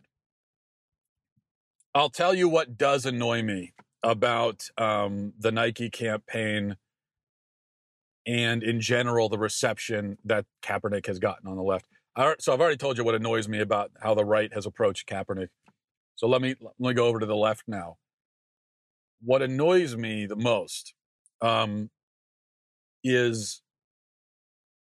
I'll 1.94 2.10
tell 2.10 2.34
you 2.34 2.48
what 2.48 2.76
does 2.76 3.06
annoy 3.06 3.42
me 3.42 3.72
about 4.02 4.68
um, 4.78 5.32
the 5.38 5.50
Nike 5.50 5.90
campaign 5.90 6.76
and 8.26 8.62
in 8.62 8.80
general 8.80 9.28
the 9.28 9.38
reception 9.38 10.18
that 10.24 10.44
Kaepernick 10.62 11.06
has 11.06 11.18
gotten 11.18 11.48
on 11.48 11.56
the 11.56 11.62
left. 11.62 11.86
So 12.38 12.52
I've 12.52 12.60
already 12.60 12.78
told 12.78 12.96
you 12.98 13.04
what 13.04 13.14
annoys 13.14 13.46
me 13.46 13.60
about 13.60 13.90
how 14.00 14.14
the 14.14 14.24
right 14.24 14.52
has 14.54 14.66
approached 14.66 15.06
Kaepernick. 15.06 15.48
So 16.16 16.26
let 16.26 16.40
me 16.40 16.54
let 16.60 16.90
me 16.90 16.94
go 16.94 17.06
over 17.06 17.20
to 17.20 17.26
the 17.26 17.36
left 17.36 17.64
now. 17.66 17.98
What 19.22 19.42
annoys 19.42 19.96
me 19.96 20.26
the 20.26 20.36
most 20.36 20.94
um, 21.40 21.90
is 23.04 23.62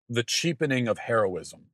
the 0.09 0.23
cheapening 0.23 0.89
of 0.89 0.99
heroism. 0.99 1.67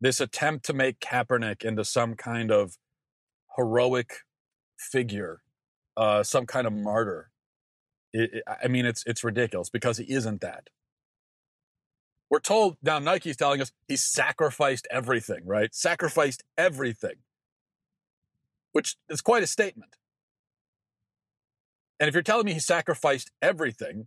This 0.00 0.20
attempt 0.20 0.64
to 0.66 0.72
make 0.72 0.98
Kaepernick 0.98 1.62
into 1.62 1.84
some 1.84 2.14
kind 2.14 2.50
of 2.50 2.76
heroic 3.56 4.20
figure, 4.78 5.42
uh, 5.96 6.22
some 6.22 6.46
kind 6.46 6.66
of 6.66 6.72
martyr. 6.72 7.29
It, 8.12 8.34
it, 8.34 8.44
I 8.46 8.68
mean, 8.68 8.86
it's 8.86 9.04
it's 9.06 9.22
ridiculous 9.24 9.70
because 9.70 9.98
he 9.98 10.04
isn't 10.04 10.40
that. 10.40 10.68
We're 12.30 12.40
told 12.40 12.76
now 12.82 12.98
Nike's 12.98 13.36
telling 13.36 13.60
us 13.60 13.72
he 13.88 13.96
sacrificed 13.96 14.86
everything, 14.90 15.44
right? 15.44 15.74
Sacrificed 15.74 16.44
everything, 16.56 17.16
which 18.72 18.96
is 19.08 19.20
quite 19.20 19.42
a 19.42 19.48
statement. 19.48 19.96
And 21.98 22.08
if 22.08 22.14
you're 22.14 22.22
telling 22.22 22.46
me 22.46 22.54
he 22.54 22.60
sacrificed 22.60 23.30
everything, 23.42 24.06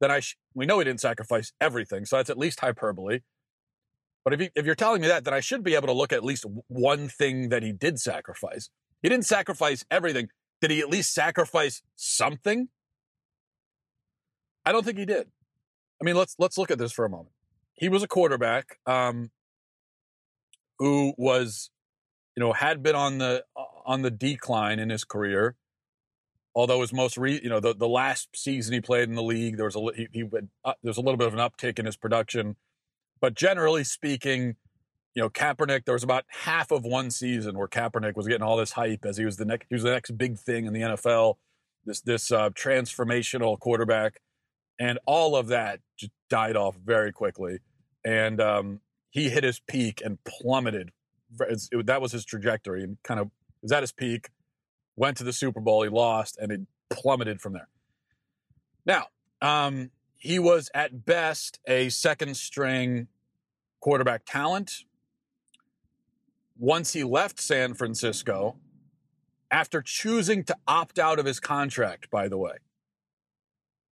then 0.00 0.10
I 0.10 0.20
sh- 0.20 0.36
we 0.54 0.66
know 0.66 0.78
he 0.78 0.84
didn't 0.84 1.00
sacrifice 1.00 1.52
everything, 1.60 2.04
so 2.04 2.16
that's 2.16 2.30
at 2.30 2.38
least 2.38 2.60
hyperbole. 2.60 3.20
But 4.24 4.34
if, 4.34 4.40
he, 4.40 4.50
if 4.56 4.66
you're 4.66 4.74
telling 4.74 5.00
me 5.00 5.08
that, 5.08 5.24
then 5.24 5.34
I 5.34 5.40
should 5.40 5.62
be 5.62 5.74
able 5.74 5.86
to 5.86 5.92
look 5.92 6.12
at, 6.12 6.18
at 6.18 6.24
least 6.24 6.44
one 6.66 7.08
thing 7.08 7.48
that 7.50 7.62
he 7.62 7.72
did 7.72 7.98
sacrifice. 8.00 8.70
He 9.02 9.08
didn't 9.08 9.26
sacrifice 9.26 9.84
everything. 9.90 10.28
Did 10.60 10.70
he 10.70 10.80
at 10.80 10.88
least 10.88 11.14
sacrifice 11.14 11.82
something? 11.96 12.68
I 14.64 14.72
don't 14.72 14.84
think 14.84 14.98
he 14.98 15.06
did. 15.06 15.28
I 16.00 16.04
mean, 16.04 16.16
let's 16.16 16.36
let's 16.38 16.58
look 16.58 16.70
at 16.70 16.78
this 16.78 16.92
for 16.92 17.04
a 17.04 17.10
moment. 17.10 17.34
He 17.74 17.88
was 17.88 18.02
a 18.02 18.08
quarterback 18.08 18.78
um, 18.86 19.30
who 20.78 21.14
was, 21.16 21.70
you 22.36 22.42
know, 22.42 22.52
had 22.52 22.82
been 22.82 22.96
on 22.96 23.18
the 23.18 23.44
on 23.86 24.02
the 24.02 24.10
decline 24.10 24.78
in 24.78 24.90
his 24.90 25.04
career 25.04 25.56
although 26.58 26.80
his 26.80 26.92
most 26.92 27.16
re, 27.16 27.40
you 27.40 27.48
know 27.48 27.60
the, 27.60 27.72
the 27.72 27.88
last 27.88 28.28
season 28.34 28.74
he 28.74 28.80
played 28.80 29.08
in 29.08 29.14
the 29.14 29.22
league 29.22 29.56
there 29.56 29.64
was 29.64 29.76
a 29.76 29.80
he, 29.94 30.08
he 30.12 30.24
uh, 30.64 30.72
there's 30.82 30.96
a 30.96 31.00
little 31.00 31.16
bit 31.16 31.28
of 31.28 31.34
an 31.34 31.38
uptick 31.38 31.78
in 31.78 31.86
his 31.86 31.96
production 31.96 32.56
but 33.20 33.34
generally 33.34 33.84
speaking 33.84 34.56
you 35.14 35.22
know 35.22 35.30
Kaepernick 35.30 35.84
there 35.84 35.94
was 35.94 36.02
about 36.02 36.24
half 36.28 36.72
of 36.72 36.84
one 36.84 37.12
season 37.12 37.56
where 37.56 37.68
Kaepernick 37.68 38.16
was 38.16 38.26
getting 38.26 38.42
all 38.42 38.56
this 38.56 38.72
hype 38.72 39.04
as 39.04 39.16
he 39.16 39.24
was 39.24 39.36
the 39.36 39.44
next 39.44 39.66
he 39.68 39.74
was 39.76 39.84
the 39.84 39.92
next 39.92 40.18
big 40.18 40.36
thing 40.36 40.66
in 40.66 40.72
the 40.72 40.80
NFL 40.80 41.36
this 41.84 42.00
this 42.00 42.32
uh, 42.32 42.50
transformational 42.50 43.56
quarterback 43.58 44.20
and 44.78 44.98
all 45.06 45.36
of 45.36 45.48
that 45.48 45.80
just 45.96 46.12
died 46.28 46.56
off 46.56 46.76
very 46.76 47.12
quickly 47.12 47.58
and 48.04 48.40
um, 48.40 48.80
he 49.10 49.28
hit 49.28 49.44
his 49.44 49.60
peak 49.60 50.02
and 50.04 50.18
plummeted 50.24 50.90
it, 51.40 51.86
that 51.86 52.00
was 52.00 52.12
his 52.12 52.24
trajectory 52.24 52.82
and 52.82 52.96
kind 53.02 53.20
of 53.20 53.30
was 53.62 53.72
at 53.72 53.82
his 53.82 53.92
peak 53.92 54.30
went 54.98 55.16
to 55.16 55.24
the 55.24 55.32
Super 55.32 55.60
Bowl, 55.60 55.82
he 55.82 55.88
lost, 55.88 56.36
and 56.38 56.50
it 56.50 56.60
plummeted 56.90 57.40
from 57.40 57.52
there. 57.52 57.68
Now, 58.84 59.06
um, 59.40 59.90
he 60.16 60.38
was 60.38 60.70
at 60.74 61.04
best 61.06 61.60
a 61.66 61.88
second 61.88 62.36
string 62.36 63.06
quarterback 63.80 64.22
talent. 64.26 64.84
Once 66.58 66.92
he 66.92 67.04
left 67.04 67.40
San 67.40 67.74
Francisco, 67.74 68.56
after 69.50 69.80
choosing 69.80 70.42
to 70.44 70.56
opt 70.66 70.98
out 70.98 71.18
of 71.18 71.24
his 71.24 71.38
contract, 71.38 72.10
by 72.10 72.28
the 72.28 72.36
way. 72.36 72.56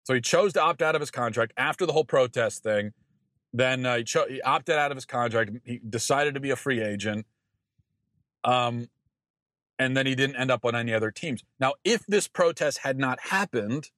So 0.06 0.14
he 0.14 0.22
chose 0.22 0.54
to 0.54 0.62
opt 0.62 0.82
out 0.82 0.96
of 0.96 1.02
his 1.02 1.12
contract 1.12 1.52
after 1.58 1.86
the 1.86 1.92
whole 1.92 2.06
protest 2.06 2.64
thing. 2.64 2.94
Then 3.54 3.86
uh, 3.86 3.98
he, 3.98 4.04
cho- 4.04 4.28
he 4.28 4.42
opted 4.42 4.76
out 4.76 4.92
of 4.92 4.98
his 4.98 5.06
contract. 5.06 5.52
He 5.64 5.80
decided 5.88 6.36
to 6.36 6.40
be 6.40 6.52
a 6.52 6.56
free 6.56 6.82
agent. 6.82 7.26
Um, 8.44 8.88
and 9.80 9.98
then 9.98 10.06
he 10.06 10.16
didn't 10.16 10.36
end 10.38 10.52
up 10.52 10.64
on 10.64 10.76
any 10.76 10.94
other 10.94 11.12
teams. 11.12 11.44
Now, 11.60 11.74
if 11.84 12.06
this 12.06 12.28
protest 12.28 12.80
had 12.80 12.98
not 12.98 13.20
happened, 13.20 13.90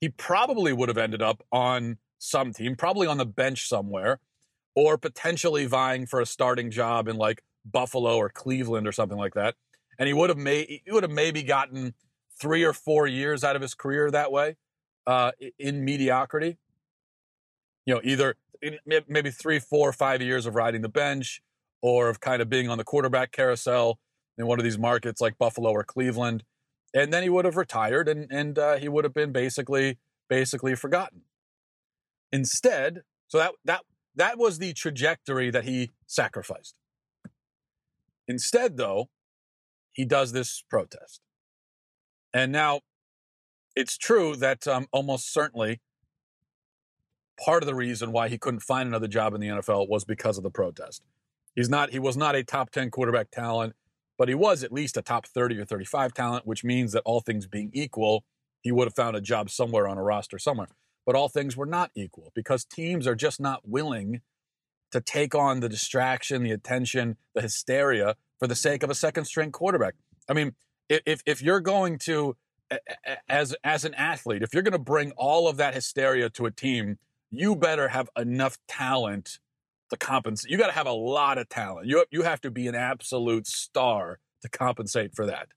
he 0.00 0.08
probably 0.08 0.72
would 0.72 0.88
have 0.88 0.98
ended 0.98 1.22
up 1.22 1.42
on 1.50 1.98
some 2.18 2.52
team, 2.52 2.76
probably 2.76 3.06
on 3.06 3.18
the 3.18 3.26
bench 3.26 3.68
somewhere, 3.68 4.20
or 4.74 4.98
potentially 4.98 5.66
vying 5.66 6.06
for 6.06 6.20
a 6.20 6.26
starting 6.26 6.70
job 6.70 7.08
in 7.08 7.16
like 7.16 7.42
Buffalo 7.64 8.16
or 8.16 8.28
Cleveland 8.28 8.86
or 8.86 8.92
something 8.92 9.18
like 9.18 9.34
that. 9.34 9.54
And 9.98 10.08
he 10.08 10.12
would 10.12 10.28
have 10.30 10.38
made 10.38 10.80
he 10.84 10.90
would 10.90 11.04
have 11.04 11.12
maybe 11.12 11.42
gotten 11.42 11.94
three 12.38 12.64
or 12.64 12.72
four 12.72 13.06
years 13.06 13.44
out 13.44 13.54
of 13.54 13.62
his 13.62 13.74
career 13.74 14.10
that 14.10 14.32
way, 14.32 14.56
uh, 15.06 15.32
in 15.58 15.84
mediocrity. 15.84 16.58
You 17.86 17.94
know, 17.94 18.00
either 18.02 18.36
maybe 18.86 19.30
three, 19.30 19.58
four, 19.58 19.92
five 19.92 20.22
years 20.22 20.46
of 20.46 20.54
riding 20.54 20.82
the 20.82 20.88
bench, 20.88 21.42
or 21.82 22.08
of 22.08 22.18
kind 22.18 22.40
of 22.40 22.48
being 22.48 22.70
on 22.70 22.78
the 22.78 22.84
quarterback 22.84 23.30
carousel 23.30 23.98
in 24.38 24.46
one 24.46 24.58
of 24.58 24.64
these 24.64 24.78
markets 24.78 25.20
like 25.20 25.36
Buffalo 25.36 25.70
or 25.70 25.84
Cleveland, 25.84 26.42
and 26.94 27.12
then 27.12 27.22
he 27.22 27.28
would 27.28 27.44
have 27.44 27.56
retired 27.56 28.08
and 28.08 28.26
and 28.30 28.58
uh, 28.58 28.76
he 28.76 28.88
would 28.88 29.04
have 29.04 29.12
been 29.12 29.32
basically 29.32 29.98
basically 30.28 30.74
forgotten. 30.74 31.22
Instead, 32.32 33.02
so 33.28 33.38
that 33.38 33.52
that 33.64 33.82
that 34.14 34.38
was 34.38 34.58
the 34.58 34.72
trajectory 34.72 35.50
that 35.50 35.64
he 35.64 35.90
sacrificed. 36.06 36.74
Instead, 38.26 38.78
though, 38.78 39.10
he 39.92 40.06
does 40.06 40.32
this 40.32 40.64
protest, 40.70 41.20
and 42.32 42.50
now 42.50 42.80
it's 43.76 43.96
true 43.98 44.36
that 44.36 44.66
um, 44.66 44.86
almost 44.92 45.32
certainly 45.32 45.80
part 47.44 47.62
of 47.62 47.66
the 47.66 47.74
reason 47.74 48.12
why 48.12 48.28
he 48.28 48.38
couldn't 48.38 48.60
find 48.60 48.88
another 48.88 49.08
job 49.08 49.34
in 49.34 49.40
the 49.40 49.48
NFL 49.48 49.88
was 49.88 50.04
because 50.04 50.36
of 50.36 50.44
the 50.44 50.50
protest. 50.50 51.02
He's 51.54 51.68
not 51.68 51.90
he 51.90 51.98
was 51.98 52.16
not 52.16 52.34
a 52.34 52.44
top 52.44 52.70
10 52.70 52.90
quarterback 52.90 53.30
talent 53.30 53.74
but 54.18 54.28
he 54.28 54.34
was 54.34 54.62
at 54.62 54.72
least 54.72 54.96
a 54.96 55.02
top 55.02 55.26
30 55.26 55.58
or 55.58 55.64
35 55.64 56.14
talent, 56.14 56.46
which 56.46 56.64
means 56.64 56.92
that 56.92 57.02
all 57.04 57.20
things 57.20 57.46
being 57.46 57.70
equal, 57.72 58.24
he 58.60 58.72
would 58.72 58.86
have 58.86 58.94
found 58.94 59.16
a 59.16 59.20
job 59.20 59.50
somewhere 59.50 59.88
on 59.88 59.98
a 59.98 60.02
roster 60.02 60.38
somewhere. 60.38 60.68
But 61.04 61.16
all 61.16 61.28
things 61.28 61.56
were 61.56 61.66
not 61.66 61.90
equal 61.94 62.32
because 62.34 62.64
teams 62.64 63.06
are 63.06 63.14
just 63.14 63.40
not 63.40 63.68
willing 63.68 64.22
to 64.92 65.00
take 65.00 65.34
on 65.34 65.60
the 65.60 65.68
distraction, 65.68 66.42
the 66.42 66.52
attention, 66.52 67.16
the 67.34 67.42
hysteria 67.42 68.16
for 68.38 68.46
the 68.46 68.54
sake 68.54 68.82
of 68.82 68.90
a 68.90 68.94
second 68.94 69.24
string 69.24 69.50
quarterback. 69.50 69.94
I 70.28 70.32
mean, 70.32 70.54
if 70.88 71.22
if 71.26 71.42
you're 71.42 71.60
going 71.60 71.98
to 72.00 72.36
as 73.28 73.54
as 73.64 73.84
an 73.84 73.94
athlete, 73.94 74.42
if 74.42 74.54
you're 74.54 74.62
going 74.62 74.72
to 74.72 74.78
bring 74.78 75.12
all 75.12 75.48
of 75.48 75.56
that 75.58 75.74
hysteria 75.74 76.30
to 76.30 76.46
a 76.46 76.50
team, 76.50 76.98
you 77.30 77.54
better 77.56 77.88
have 77.88 78.08
enough 78.16 78.58
talent 78.68 79.38
to 79.90 79.96
compensate. 79.96 80.50
You 80.50 80.58
got 80.58 80.68
to 80.68 80.72
have 80.72 80.86
a 80.86 80.92
lot 80.92 81.38
of 81.38 81.48
talent. 81.48 81.86
You 81.86 82.04
you 82.10 82.22
have 82.22 82.40
to 82.42 82.50
be 82.50 82.66
an 82.68 82.74
absolute 82.74 83.46
star 83.46 84.18
to 84.42 84.48
compensate 84.48 85.14
for 85.14 85.26
that. 85.26 85.48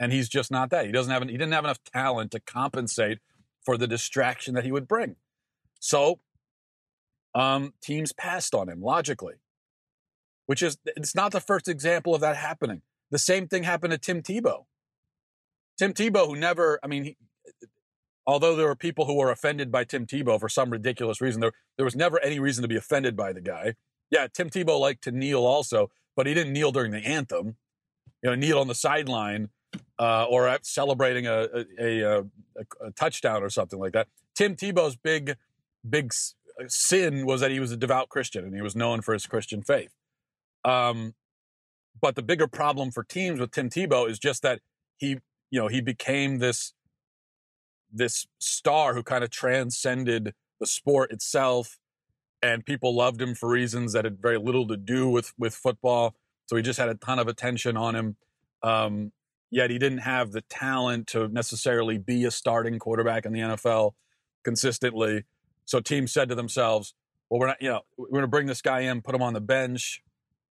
And 0.00 0.12
he's 0.12 0.28
just 0.28 0.50
not 0.50 0.70
that. 0.70 0.86
He 0.86 0.92
doesn't 0.92 1.12
have, 1.12 1.22
he 1.22 1.32
didn't 1.32 1.52
have 1.52 1.64
enough 1.64 1.82
talent 1.84 2.32
to 2.32 2.40
compensate 2.40 3.18
for 3.64 3.76
the 3.76 3.86
distraction 3.86 4.54
that 4.54 4.64
he 4.64 4.72
would 4.72 4.88
bring. 4.88 5.16
So 5.80 6.20
um, 7.34 7.74
teams 7.82 8.12
passed 8.12 8.54
on 8.54 8.68
him 8.68 8.82
logically, 8.82 9.34
which 10.46 10.62
is, 10.62 10.76
it's 10.84 11.14
not 11.14 11.32
the 11.32 11.40
first 11.40 11.68
example 11.68 12.14
of 12.14 12.20
that 12.20 12.36
happening. 12.36 12.82
The 13.10 13.18
same 13.18 13.48
thing 13.48 13.62
happened 13.62 13.92
to 13.92 13.98
Tim 13.98 14.20
Tebow. 14.20 14.64
Tim 15.78 15.92
Tebow, 15.92 16.26
who 16.26 16.36
never, 16.36 16.78
I 16.82 16.86
mean, 16.86 17.04
he, 17.04 17.16
although 18.26 18.56
there 18.56 18.66
were 18.66 18.76
people 18.76 19.06
who 19.06 19.16
were 19.16 19.30
offended 19.30 19.70
by 19.70 19.84
Tim 19.84 20.06
Tebow 20.06 20.38
for 20.38 20.48
some 20.48 20.70
ridiculous 20.70 21.20
reason, 21.20 21.40
there, 21.40 21.52
there 21.76 21.84
was 21.84 21.96
never 21.96 22.20
any 22.20 22.38
reason 22.38 22.62
to 22.62 22.68
be 22.68 22.76
offended 22.76 23.16
by 23.16 23.32
the 23.32 23.40
guy. 23.40 23.74
Yeah, 24.10 24.26
Tim 24.32 24.50
Tebow 24.50 24.78
liked 24.78 25.02
to 25.04 25.12
kneel 25.12 25.44
also, 25.44 25.90
but 26.16 26.26
he 26.26 26.34
didn't 26.34 26.52
kneel 26.52 26.72
during 26.72 26.92
the 26.92 26.98
anthem. 26.98 27.56
You 28.22 28.30
know, 28.30 28.34
kneel 28.36 28.58
on 28.58 28.68
the 28.68 28.74
sideline 28.74 29.50
uh, 29.98 30.24
or 30.24 30.58
celebrating 30.62 31.26
a 31.26 31.48
a, 31.78 32.00
a, 32.00 32.24
a, 32.80 32.90
touchdown 32.92 33.42
or 33.42 33.50
something 33.50 33.78
like 33.78 33.92
that. 33.92 34.08
Tim 34.34 34.56
Tebow's 34.56 34.96
big, 34.96 35.36
big 35.88 36.12
sin 36.68 37.26
was 37.26 37.40
that 37.40 37.50
he 37.50 37.60
was 37.60 37.72
a 37.72 37.76
devout 37.76 38.08
Christian 38.08 38.44
and 38.44 38.54
he 38.54 38.62
was 38.62 38.74
known 38.74 39.02
for 39.02 39.12
his 39.12 39.26
Christian 39.26 39.62
faith. 39.62 39.92
Um, 40.64 41.14
but 42.00 42.16
the 42.16 42.22
bigger 42.22 42.46
problem 42.46 42.90
for 42.90 43.04
teams 43.04 43.40
with 43.40 43.50
Tim 43.50 43.68
Tebow 43.68 44.08
is 44.08 44.18
just 44.18 44.42
that 44.42 44.60
he, 44.96 45.18
you 45.54 45.60
know, 45.60 45.68
he 45.68 45.80
became 45.80 46.38
this 46.38 46.72
this 47.92 48.26
star 48.40 48.92
who 48.92 49.04
kind 49.04 49.22
of 49.22 49.30
transcended 49.30 50.34
the 50.58 50.66
sport 50.66 51.12
itself 51.12 51.78
and 52.42 52.66
people 52.66 52.92
loved 52.92 53.22
him 53.22 53.36
for 53.36 53.48
reasons 53.48 53.92
that 53.92 54.04
had 54.04 54.20
very 54.20 54.36
little 54.36 54.66
to 54.66 54.76
do 54.76 55.08
with 55.08 55.32
with 55.38 55.54
football 55.54 56.16
so 56.46 56.56
he 56.56 56.62
just 56.62 56.80
had 56.80 56.88
a 56.88 56.96
ton 56.96 57.20
of 57.20 57.28
attention 57.28 57.76
on 57.76 57.94
him 57.94 58.16
um, 58.64 59.12
yet 59.48 59.70
he 59.70 59.78
didn't 59.78 59.98
have 59.98 60.32
the 60.32 60.40
talent 60.40 61.06
to 61.06 61.28
necessarily 61.28 61.98
be 61.98 62.24
a 62.24 62.32
starting 62.32 62.80
quarterback 62.80 63.24
in 63.24 63.32
the 63.32 63.38
NFL 63.38 63.92
consistently. 64.42 65.22
So 65.66 65.78
teams 65.78 66.12
said 66.12 66.28
to 66.30 66.34
themselves 66.34 66.94
well 67.30 67.38
we're 67.38 67.46
not 67.46 67.62
you 67.62 67.68
know 67.68 67.82
we're 67.96 68.08
going 68.08 68.22
to 68.22 68.28
bring 68.28 68.48
this 68.48 68.60
guy 68.60 68.80
in 68.80 69.02
put 69.02 69.14
him 69.14 69.22
on 69.22 69.34
the 69.34 69.40
bench 69.40 70.02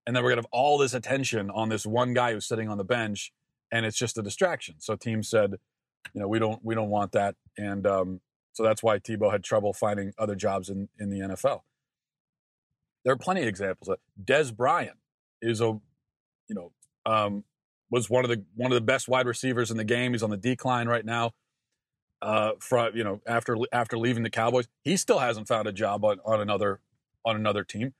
and 0.08 0.16
then 0.16 0.24
we're 0.24 0.30
going 0.30 0.42
to 0.42 0.48
have 0.48 0.54
all 0.54 0.78
this 0.78 0.94
attention 0.94 1.50
on 1.50 1.68
this 1.68 1.86
one 1.86 2.14
guy 2.14 2.32
who's 2.32 2.48
sitting 2.48 2.70
on 2.70 2.78
the 2.78 2.86
bench 2.86 3.34
and 3.74 3.86
it's 3.86 3.98
just 3.98 4.18
a 4.18 4.22
distraction 4.22 4.76
so 4.80 4.96
teams 4.96 5.28
said 5.28 5.58
you 6.14 6.22
know, 6.22 6.28
we 6.28 6.40
don't 6.40 6.64
we 6.64 6.76
don't 6.76 6.90
want 6.90 7.14
that, 7.14 7.36
and 7.58 7.88
um, 7.88 8.22
so 8.54 8.64
that's 8.64 8.84
why 8.84 9.00
Tebow 9.00 9.32
had 9.32 9.44
trouble 9.44 9.74
finding 9.74 10.14
other 10.18 10.36
jobs 10.36 10.70
in 10.70 10.90
in 11.00 11.10
the 11.10 11.20
NFL. 11.20 11.62
There 13.04 13.14
are 13.14 13.18
plenty 13.18 13.42
of 13.42 13.48
examples. 13.48 13.96
Dez 14.24 14.56
Bryant 14.56 14.98
is 15.42 15.60
a, 15.62 15.66
you 15.66 15.82
know, 16.50 16.72
um, 17.06 17.44
was 17.90 18.10
one 18.10 18.24
of 18.24 18.30
the 18.30 18.44
one 18.56 18.72
of 18.72 18.76
the 18.76 18.82
best 18.82 19.08
wide 19.08 19.28
receivers 19.28 19.72
in 19.72 19.78
the 19.78 19.84
game. 19.84 20.14
He's 20.14 20.24
on 20.24 20.30
the 20.30 20.38
decline 20.38 20.88
right 20.88 21.06
now. 21.06 21.32
Uh, 22.22 22.54
from 22.60 22.96
you 22.96 23.04
know 23.04 23.22
after 23.28 23.58
after 23.72 23.98
leaving 23.98 24.24
the 24.24 24.30
Cowboys, 24.30 24.68
he 24.84 24.98
still 24.98 25.20
hasn't 25.20 25.48
found 25.48 25.68
a 25.68 25.74
job 25.74 26.06
on, 26.06 26.20
on 26.26 26.42
another 26.42 26.80
on 27.26 27.36
another 27.36 27.64
team 27.64 27.94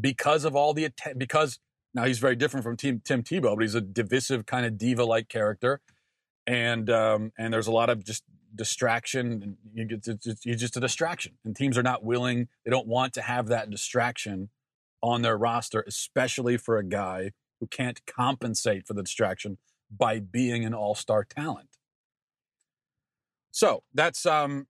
because 0.00 0.44
of 0.44 0.56
all 0.56 0.74
the 0.74 0.90
because 1.16 1.58
now 1.98 2.06
he's 2.06 2.18
very 2.18 2.36
different 2.36 2.64
from 2.64 2.76
Tim 2.76 3.00
Tim 3.04 3.22
Tebow, 3.22 3.56
but 3.56 3.62
he's 3.62 3.74
a 3.74 3.80
divisive 3.80 4.46
kind 4.46 4.64
of 4.64 4.78
diva 4.78 5.04
like 5.04 5.28
character 5.28 5.80
and 6.48 6.88
um, 6.88 7.32
and 7.38 7.52
there's 7.52 7.66
a 7.66 7.72
lot 7.72 7.90
of 7.90 8.02
just 8.02 8.24
distraction. 8.54 9.58
It's, 9.74 10.08
just 10.60 10.76
a 10.76 10.80
distraction, 10.80 11.34
and 11.44 11.54
teams 11.54 11.76
are 11.76 11.82
not 11.82 12.02
willing. 12.02 12.48
They 12.64 12.70
don't 12.70 12.86
want 12.86 13.12
to 13.14 13.22
have 13.22 13.48
that 13.48 13.70
distraction 13.70 14.48
on 15.02 15.20
their 15.20 15.36
roster, 15.36 15.84
especially 15.86 16.56
for 16.56 16.78
a 16.78 16.84
guy 16.84 17.32
who 17.60 17.66
can't 17.66 18.00
compensate 18.06 18.86
for 18.86 18.94
the 18.94 19.02
distraction 19.02 19.58
by 19.94 20.20
being 20.20 20.64
an 20.64 20.74
all-star 20.74 21.24
talent. 21.24 21.68
So 23.50 23.82
that's 23.92 24.24
um, 24.24 24.68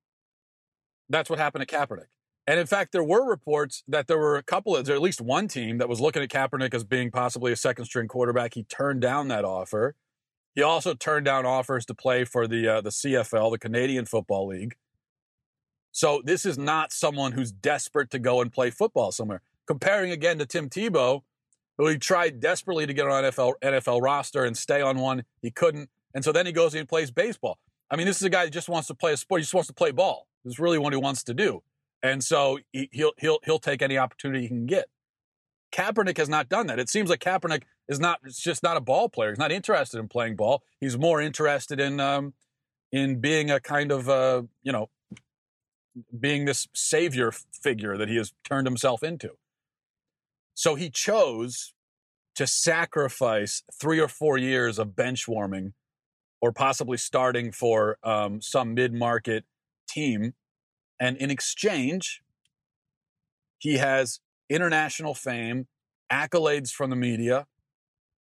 that's 1.08 1.30
what 1.30 1.38
happened 1.38 1.66
to 1.66 1.76
Kaepernick. 1.76 2.08
And 2.48 2.58
in 2.58 2.66
fact, 2.66 2.92
there 2.92 3.04
were 3.04 3.28
reports 3.28 3.84
that 3.86 4.06
there 4.06 4.16
were 4.16 4.38
a 4.38 4.42
couple 4.42 4.74
of, 4.74 4.86
there 4.86 4.96
at 4.96 5.02
least 5.02 5.20
one 5.20 5.48
team 5.48 5.76
that 5.76 5.88
was 5.88 6.00
looking 6.00 6.22
at 6.22 6.30
Kaepernick 6.30 6.72
as 6.72 6.82
being 6.82 7.10
possibly 7.10 7.52
a 7.52 7.56
second 7.56 7.84
string 7.84 8.08
quarterback. 8.08 8.54
He 8.54 8.62
turned 8.62 9.02
down 9.02 9.28
that 9.28 9.44
offer. 9.44 9.94
He 10.54 10.62
also 10.62 10.94
turned 10.94 11.26
down 11.26 11.44
offers 11.44 11.84
to 11.84 11.94
play 11.94 12.24
for 12.24 12.48
the 12.48 12.66
uh, 12.66 12.80
the 12.80 12.88
CFL, 12.88 13.50
the 13.50 13.58
Canadian 13.58 14.06
Football 14.06 14.46
League. 14.46 14.76
So 15.92 16.22
this 16.24 16.46
is 16.46 16.56
not 16.56 16.90
someone 16.90 17.32
who's 17.32 17.52
desperate 17.52 18.10
to 18.12 18.18
go 18.18 18.40
and 18.40 18.50
play 18.50 18.70
football 18.70 19.12
somewhere. 19.12 19.42
Comparing 19.66 20.10
again 20.10 20.38
to 20.38 20.46
Tim 20.46 20.70
Tebow, 20.70 21.24
who 21.76 21.86
he 21.88 21.98
tried 21.98 22.40
desperately 22.40 22.86
to 22.86 22.94
get 22.94 23.06
on 23.06 23.24
NFL 23.24 23.56
NFL 23.62 24.00
roster 24.00 24.46
and 24.46 24.56
stay 24.56 24.80
on 24.80 24.96
one, 24.96 25.24
he 25.42 25.50
couldn't, 25.50 25.90
and 26.14 26.24
so 26.24 26.32
then 26.32 26.46
he 26.46 26.52
goes 26.52 26.74
and 26.74 26.88
plays 26.88 27.10
baseball. 27.10 27.58
I 27.90 27.96
mean, 27.96 28.06
this 28.06 28.16
is 28.16 28.22
a 28.22 28.30
guy 28.30 28.46
who 28.46 28.50
just 28.50 28.70
wants 28.70 28.88
to 28.88 28.94
play 28.94 29.12
a 29.12 29.18
sport. 29.18 29.40
He 29.40 29.42
just 29.42 29.54
wants 29.54 29.68
to 29.68 29.74
play 29.74 29.90
ball. 29.90 30.26
This 30.46 30.54
is 30.54 30.58
really 30.58 30.78
what 30.78 30.94
he 30.94 30.98
wants 30.98 31.22
to 31.24 31.34
do, 31.34 31.62
and 32.02 32.22
so 32.22 32.58
he, 32.72 32.88
he'll 32.92 33.12
he'll 33.18 33.38
he'll 33.44 33.58
take 33.58 33.82
any 33.82 33.98
opportunity 33.98 34.42
he 34.42 34.48
can 34.48 34.66
get. 34.66 34.86
Kaepernick 35.72 36.16
has 36.16 36.28
not 36.28 36.48
done 36.48 36.66
that. 36.68 36.78
It 36.78 36.88
seems 36.88 37.10
like 37.10 37.20
Kaepernick 37.20 37.62
is 37.88 38.00
not 38.00 38.20
it's 38.24 38.40
just 38.40 38.62
not 38.62 38.76
a 38.76 38.80
ball 38.80 39.08
player. 39.08 39.30
He's 39.30 39.38
not 39.38 39.52
interested 39.52 39.98
in 39.98 40.08
playing 40.08 40.36
ball. 40.36 40.62
He's 40.80 40.96
more 40.96 41.20
interested 41.20 41.80
in 41.80 42.00
um, 42.00 42.34
in 42.92 43.20
being 43.20 43.50
a 43.50 43.60
kind 43.60 43.92
of 43.92 44.08
uh, 44.08 44.42
you 44.62 44.72
know 44.72 44.88
being 46.18 46.44
this 46.44 46.68
savior 46.74 47.32
figure 47.52 47.96
that 47.96 48.08
he 48.08 48.16
has 48.16 48.32
turned 48.44 48.66
himself 48.66 49.02
into. 49.02 49.30
So 50.54 50.74
he 50.74 50.90
chose 50.90 51.74
to 52.34 52.46
sacrifice 52.46 53.62
three 53.72 54.00
or 54.00 54.08
four 54.08 54.38
years 54.38 54.78
of 54.78 54.94
bench 54.94 55.26
warming 55.26 55.74
or 56.40 56.52
possibly 56.52 56.96
starting 56.96 57.50
for 57.52 57.98
um, 58.02 58.40
some 58.40 58.74
mid 58.74 58.94
market 58.94 59.44
team. 59.88 60.34
And 61.00 61.16
in 61.16 61.30
exchange, 61.30 62.22
he 63.58 63.78
has 63.78 64.20
international 64.48 65.14
fame, 65.14 65.66
accolades 66.10 66.70
from 66.70 66.90
the 66.90 66.96
media, 66.96 67.46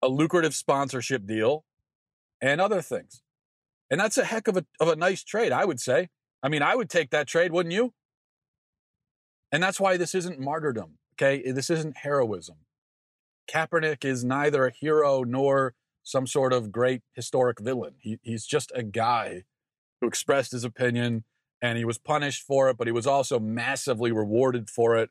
a 0.01 0.07
lucrative 0.07 0.53
sponsorship 0.53 1.25
deal, 1.25 1.63
and 2.41 2.61
other 2.61 2.81
things. 2.81 3.21
And 3.89 3.99
that's 3.99 4.17
a 4.17 4.25
heck 4.25 4.47
of 4.47 4.57
a, 4.57 4.65
of 4.79 4.89
a 4.89 4.95
nice 4.95 5.23
trade, 5.23 5.51
I 5.51 5.65
would 5.65 5.79
say. 5.79 6.09
I 6.43 6.49
mean, 6.49 6.61
I 6.61 6.75
would 6.75 6.89
take 6.89 7.09
that 7.11 7.27
trade, 7.27 7.51
wouldn't 7.51 7.73
you? 7.73 7.93
And 9.51 9.63
that's 9.63 9.79
why 9.79 9.97
this 9.97 10.13
isn't 10.13 10.39
martyrdom, 10.39 10.97
okay? 11.15 11.51
This 11.51 11.69
isn't 11.69 11.97
heroism. 11.97 12.57
Kaepernick 13.49 14.03
is 14.03 14.25
neither 14.25 14.67
a 14.67 14.71
hero 14.71 15.23
nor 15.23 15.73
some 16.03 16.27
sort 16.27 16.53
of 16.53 16.71
great 16.71 17.01
historic 17.13 17.59
villain. 17.59 17.95
He, 17.99 18.19
he's 18.21 18.45
just 18.45 18.71
a 18.75 18.83
guy 18.83 19.43
who 19.99 20.07
expressed 20.07 20.51
his 20.51 20.63
opinion 20.63 21.23
and 21.61 21.77
he 21.77 21.85
was 21.85 21.97
punished 21.97 22.43
for 22.43 22.69
it, 22.69 22.77
but 22.77 22.87
he 22.87 22.93
was 22.93 23.07
also 23.07 23.39
massively 23.39 24.11
rewarded 24.11 24.69
for 24.69 24.97
it. 24.97 25.09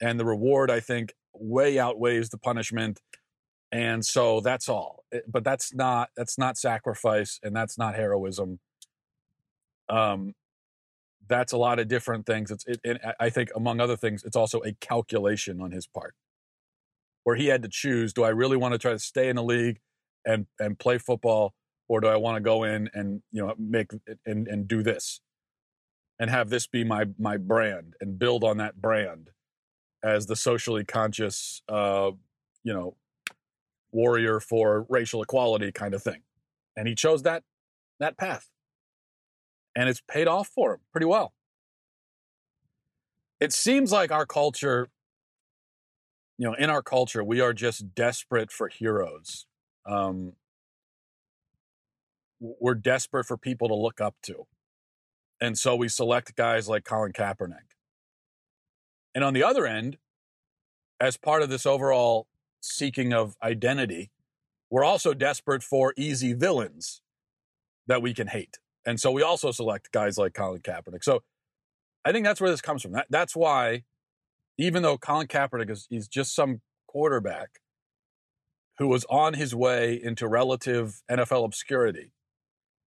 And 0.00 0.18
the 0.18 0.24
reward, 0.24 0.70
I 0.70 0.80
think, 0.80 1.14
way 1.34 1.78
outweighs 1.78 2.30
the 2.30 2.38
punishment 2.38 3.00
and 3.72 4.04
so 4.04 4.40
that's 4.40 4.68
all. 4.68 5.04
But 5.28 5.44
that's 5.44 5.74
not 5.74 6.10
that's 6.16 6.38
not 6.38 6.58
sacrifice 6.58 7.38
and 7.42 7.54
that's 7.54 7.78
not 7.78 7.94
heroism. 7.94 8.58
Um 9.88 10.34
that's 11.28 11.52
a 11.52 11.56
lot 11.56 11.78
of 11.78 11.86
different 11.86 12.26
things. 12.26 12.50
It's 12.50 12.64
it, 12.66 12.80
it, 12.82 13.00
i 13.20 13.30
think 13.30 13.50
among 13.54 13.80
other 13.80 13.96
things 13.96 14.24
it's 14.24 14.36
also 14.36 14.60
a 14.62 14.72
calculation 14.80 15.60
on 15.60 15.70
his 15.70 15.86
part 15.86 16.14
where 17.24 17.36
he 17.36 17.46
had 17.46 17.62
to 17.62 17.68
choose 17.68 18.12
do 18.12 18.24
i 18.24 18.28
really 18.28 18.56
want 18.56 18.72
to 18.72 18.78
try 18.78 18.92
to 18.92 18.98
stay 18.98 19.28
in 19.28 19.36
the 19.36 19.42
league 19.42 19.78
and 20.26 20.46
and 20.58 20.78
play 20.78 20.98
football 20.98 21.54
or 21.88 22.00
do 22.00 22.08
i 22.08 22.16
want 22.16 22.36
to 22.36 22.40
go 22.40 22.64
in 22.64 22.90
and 22.94 23.22
you 23.30 23.44
know 23.44 23.54
make 23.58 23.90
and 24.26 24.48
and 24.48 24.66
do 24.66 24.82
this 24.82 25.20
and 26.20 26.30
have 26.30 26.50
this 26.50 26.68
be 26.68 26.84
my 26.84 27.06
my 27.18 27.36
brand 27.36 27.94
and 28.00 28.20
build 28.20 28.44
on 28.44 28.58
that 28.58 28.80
brand 28.80 29.30
as 30.04 30.26
the 30.26 30.36
socially 30.36 30.84
conscious 30.84 31.62
uh 31.68 32.12
you 32.62 32.72
know 32.72 32.94
warrior 33.92 34.40
for 34.40 34.86
racial 34.88 35.22
equality 35.22 35.72
kind 35.72 35.94
of 35.94 36.02
thing. 36.02 36.22
And 36.76 36.86
he 36.88 36.94
chose 36.94 37.22
that 37.22 37.42
that 37.98 38.16
path. 38.16 38.48
And 39.76 39.88
it's 39.88 40.02
paid 40.08 40.26
off 40.26 40.48
for 40.48 40.74
him 40.74 40.80
pretty 40.92 41.06
well. 41.06 41.32
It 43.40 43.52
seems 43.52 43.92
like 43.92 44.10
our 44.10 44.26
culture, 44.26 44.90
you 46.38 46.46
know, 46.46 46.54
in 46.54 46.70
our 46.70 46.82
culture, 46.82 47.24
we 47.24 47.40
are 47.40 47.52
just 47.52 47.94
desperate 47.94 48.50
for 48.50 48.68
heroes. 48.68 49.46
Um, 49.86 50.34
we're 52.40 52.74
desperate 52.74 53.26
for 53.26 53.36
people 53.36 53.68
to 53.68 53.74
look 53.74 54.00
up 54.00 54.16
to. 54.24 54.46
And 55.40 55.56
so 55.56 55.74
we 55.74 55.88
select 55.88 56.36
guys 56.36 56.68
like 56.68 56.84
Colin 56.84 57.12
Kaepernick. 57.12 57.76
And 59.14 59.24
on 59.24 59.34
the 59.34 59.42
other 59.42 59.66
end, 59.66 59.96
as 61.00 61.16
part 61.16 61.42
of 61.42 61.48
this 61.48 61.66
overall 61.66 62.26
seeking 62.60 63.12
of 63.12 63.36
identity, 63.42 64.10
we're 64.70 64.84
also 64.84 65.14
desperate 65.14 65.62
for 65.62 65.94
easy 65.96 66.34
villains 66.34 67.00
that 67.86 68.02
we 68.02 68.14
can 68.14 68.28
hate. 68.28 68.58
And 68.86 69.00
so 69.00 69.10
we 69.10 69.22
also 69.22 69.50
select 69.50 69.92
guys 69.92 70.16
like 70.18 70.34
Colin 70.34 70.60
Kaepernick. 70.60 71.02
So 71.02 71.22
I 72.04 72.12
think 72.12 72.24
that's 72.24 72.40
where 72.40 72.50
this 72.50 72.60
comes 72.60 72.82
from. 72.82 72.92
That, 72.92 73.06
that's 73.10 73.34
why, 73.34 73.84
even 74.58 74.82
though 74.82 74.98
Colin 74.98 75.26
Kaepernick 75.26 75.70
is 75.70 75.86
he's 75.90 76.06
just 76.06 76.34
some 76.34 76.60
quarterback 76.86 77.60
who 78.78 78.88
was 78.88 79.04
on 79.10 79.34
his 79.34 79.54
way 79.54 80.00
into 80.02 80.26
relative 80.26 81.02
NFL 81.10 81.44
obscurity. 81.44 82.12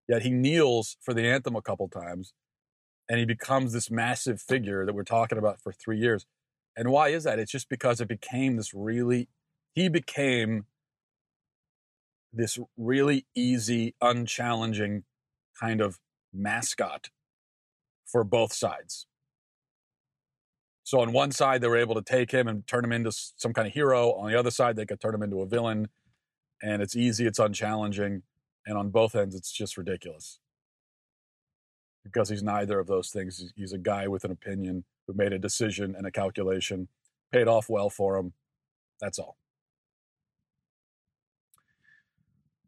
Yet 0.08 0.22
he 0.22 0.30
kneels 0.30 0.96
for 1.00 1.12
the 1.14 1.26
anthem 1.26 1.54
a 1.54 1.62
couple 1.62 1.88
times 1.88 2.32
and 3.08 3.18
he 3.18 3.24
becomes 3.24 3.72
this 3.72 3.90
massive 3.90 4.40
figure 4.40 4.86
that 4.86 4.94
we're 4.94 5.04
talking 5.04 5.38
about 5.38 5.60
for 5.60 5.72
three 5.72 5.98
years. 5.98 6.26
And 6.76 6.90
why 6.90 7.08
is 7.08 7.24
that? 7.24 7.38
It's 7.38 7.52
just 7.52 7.68
because 7.68 8.00
it 8.00 8.08
became 8.08 8.56
this 8.56 8.72
really, 8.72 9.28
he 9.74 9.88
became 9.88 10.66
this 12.32 12.58
really 12.76 13.26
easy, 13.34 13.94
unchallenging 14.00 15.04
kind 15.60 15.80
of 15.80 15.98
mascot 16.32 17.10
for 18.06 18.24
both 18.24 18.52
sides. 18.52 19.06
So 20.84 21.00
on 21.00 21.12
one 21.12 21.30
side, 21.30 21.60
they 21.60 21.68
were 21.68 21.76
able 21.76 21.94
to 21.94 22.02
take 22.02 22.32
him 22.32 22.48
and 22.48 22.66
turn 22.66 22.84
him 22.84 22.92
into 22.92 23.12
some 23.12 23.52
kind 23.52 23.68
of 23.68 23.74
hero. 23.74 24.12
On 24.12 24.30
the 24.30 24.38
other 24.38 24.50
side, 24.50 24.76
they 24.76 24.86
could 24.86 25.00
turn 25.00 25.14
him 25.14 25.22
into 25.22 25.40
a 25.40 25.46
villain. 25.46 25.88
And 26.62 26.82
it's 26.82 26.96
easy, 26.96 27.26
it's 27.26 27.38
unchallenging. 27.38 28.22
And 28.66 28.78
on 28.78 28.90
both 28.90 29.14
ends, 29.14 29.34
it's 29.34 29.50
just 29.50 29.76
ridiculous. 29.76 30.38
Because 32.04 32.28
he's 32.28 32.42
neither 32.42 32.78
of 32.78 32.86
those 32.86 33.10
things. 33.10 33.52
He's 33.56 33.72
a 33.72 33.78
guy 33.78 34.08
with 34.08 34.24
an 34.24 34.30
opinion 34.30 34.84
who 35.06 35.14
made 35.14 35.32
a 35.32 35.38
decision 35.38 35.94
and 35.96 36.06
a 36.06 36.10
calculation, 36.10 36.88
paid 37.30 37.48
off 37.48 37.68
well 37.68 37.90
for 37.90 38.16
him. 38.16 38.32
That's 39.00 39.18
all. 39.18 39.36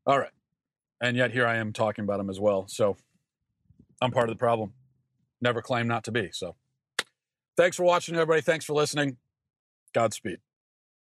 All 0.07 0.19
right. 0.19 0.31
And 1.01 1.17
yet 1.17 1.33
here 1.33 1.47
I 1.47 1.57
am 1.57 1.73
talking 1.73 2.05
about 2.05 2.21
him 2.21 2.31
as 2.31 2.39
well. 2.39 2.67
So 2.69 2.97
I'm 4.01 4.11
part 4.11 4.29
of 4.29 4.35
the 4.35 4.39
problem. 4.39 4.73
Never 5.41 5.63
claim 5.63 5.89
not 5.89 6.05
to 6.05 6.13
be. 6.13 6.31
So 6.33 6.55
thanks 7.57 7.77
for 7.77 7.85
watching, 7.85 8.15
everybody. 8.15 8.41
Thanks 8.41 8.65
for 8.65 8.75
listening. 8.75 9.17
Godspeed. 9.93 10.39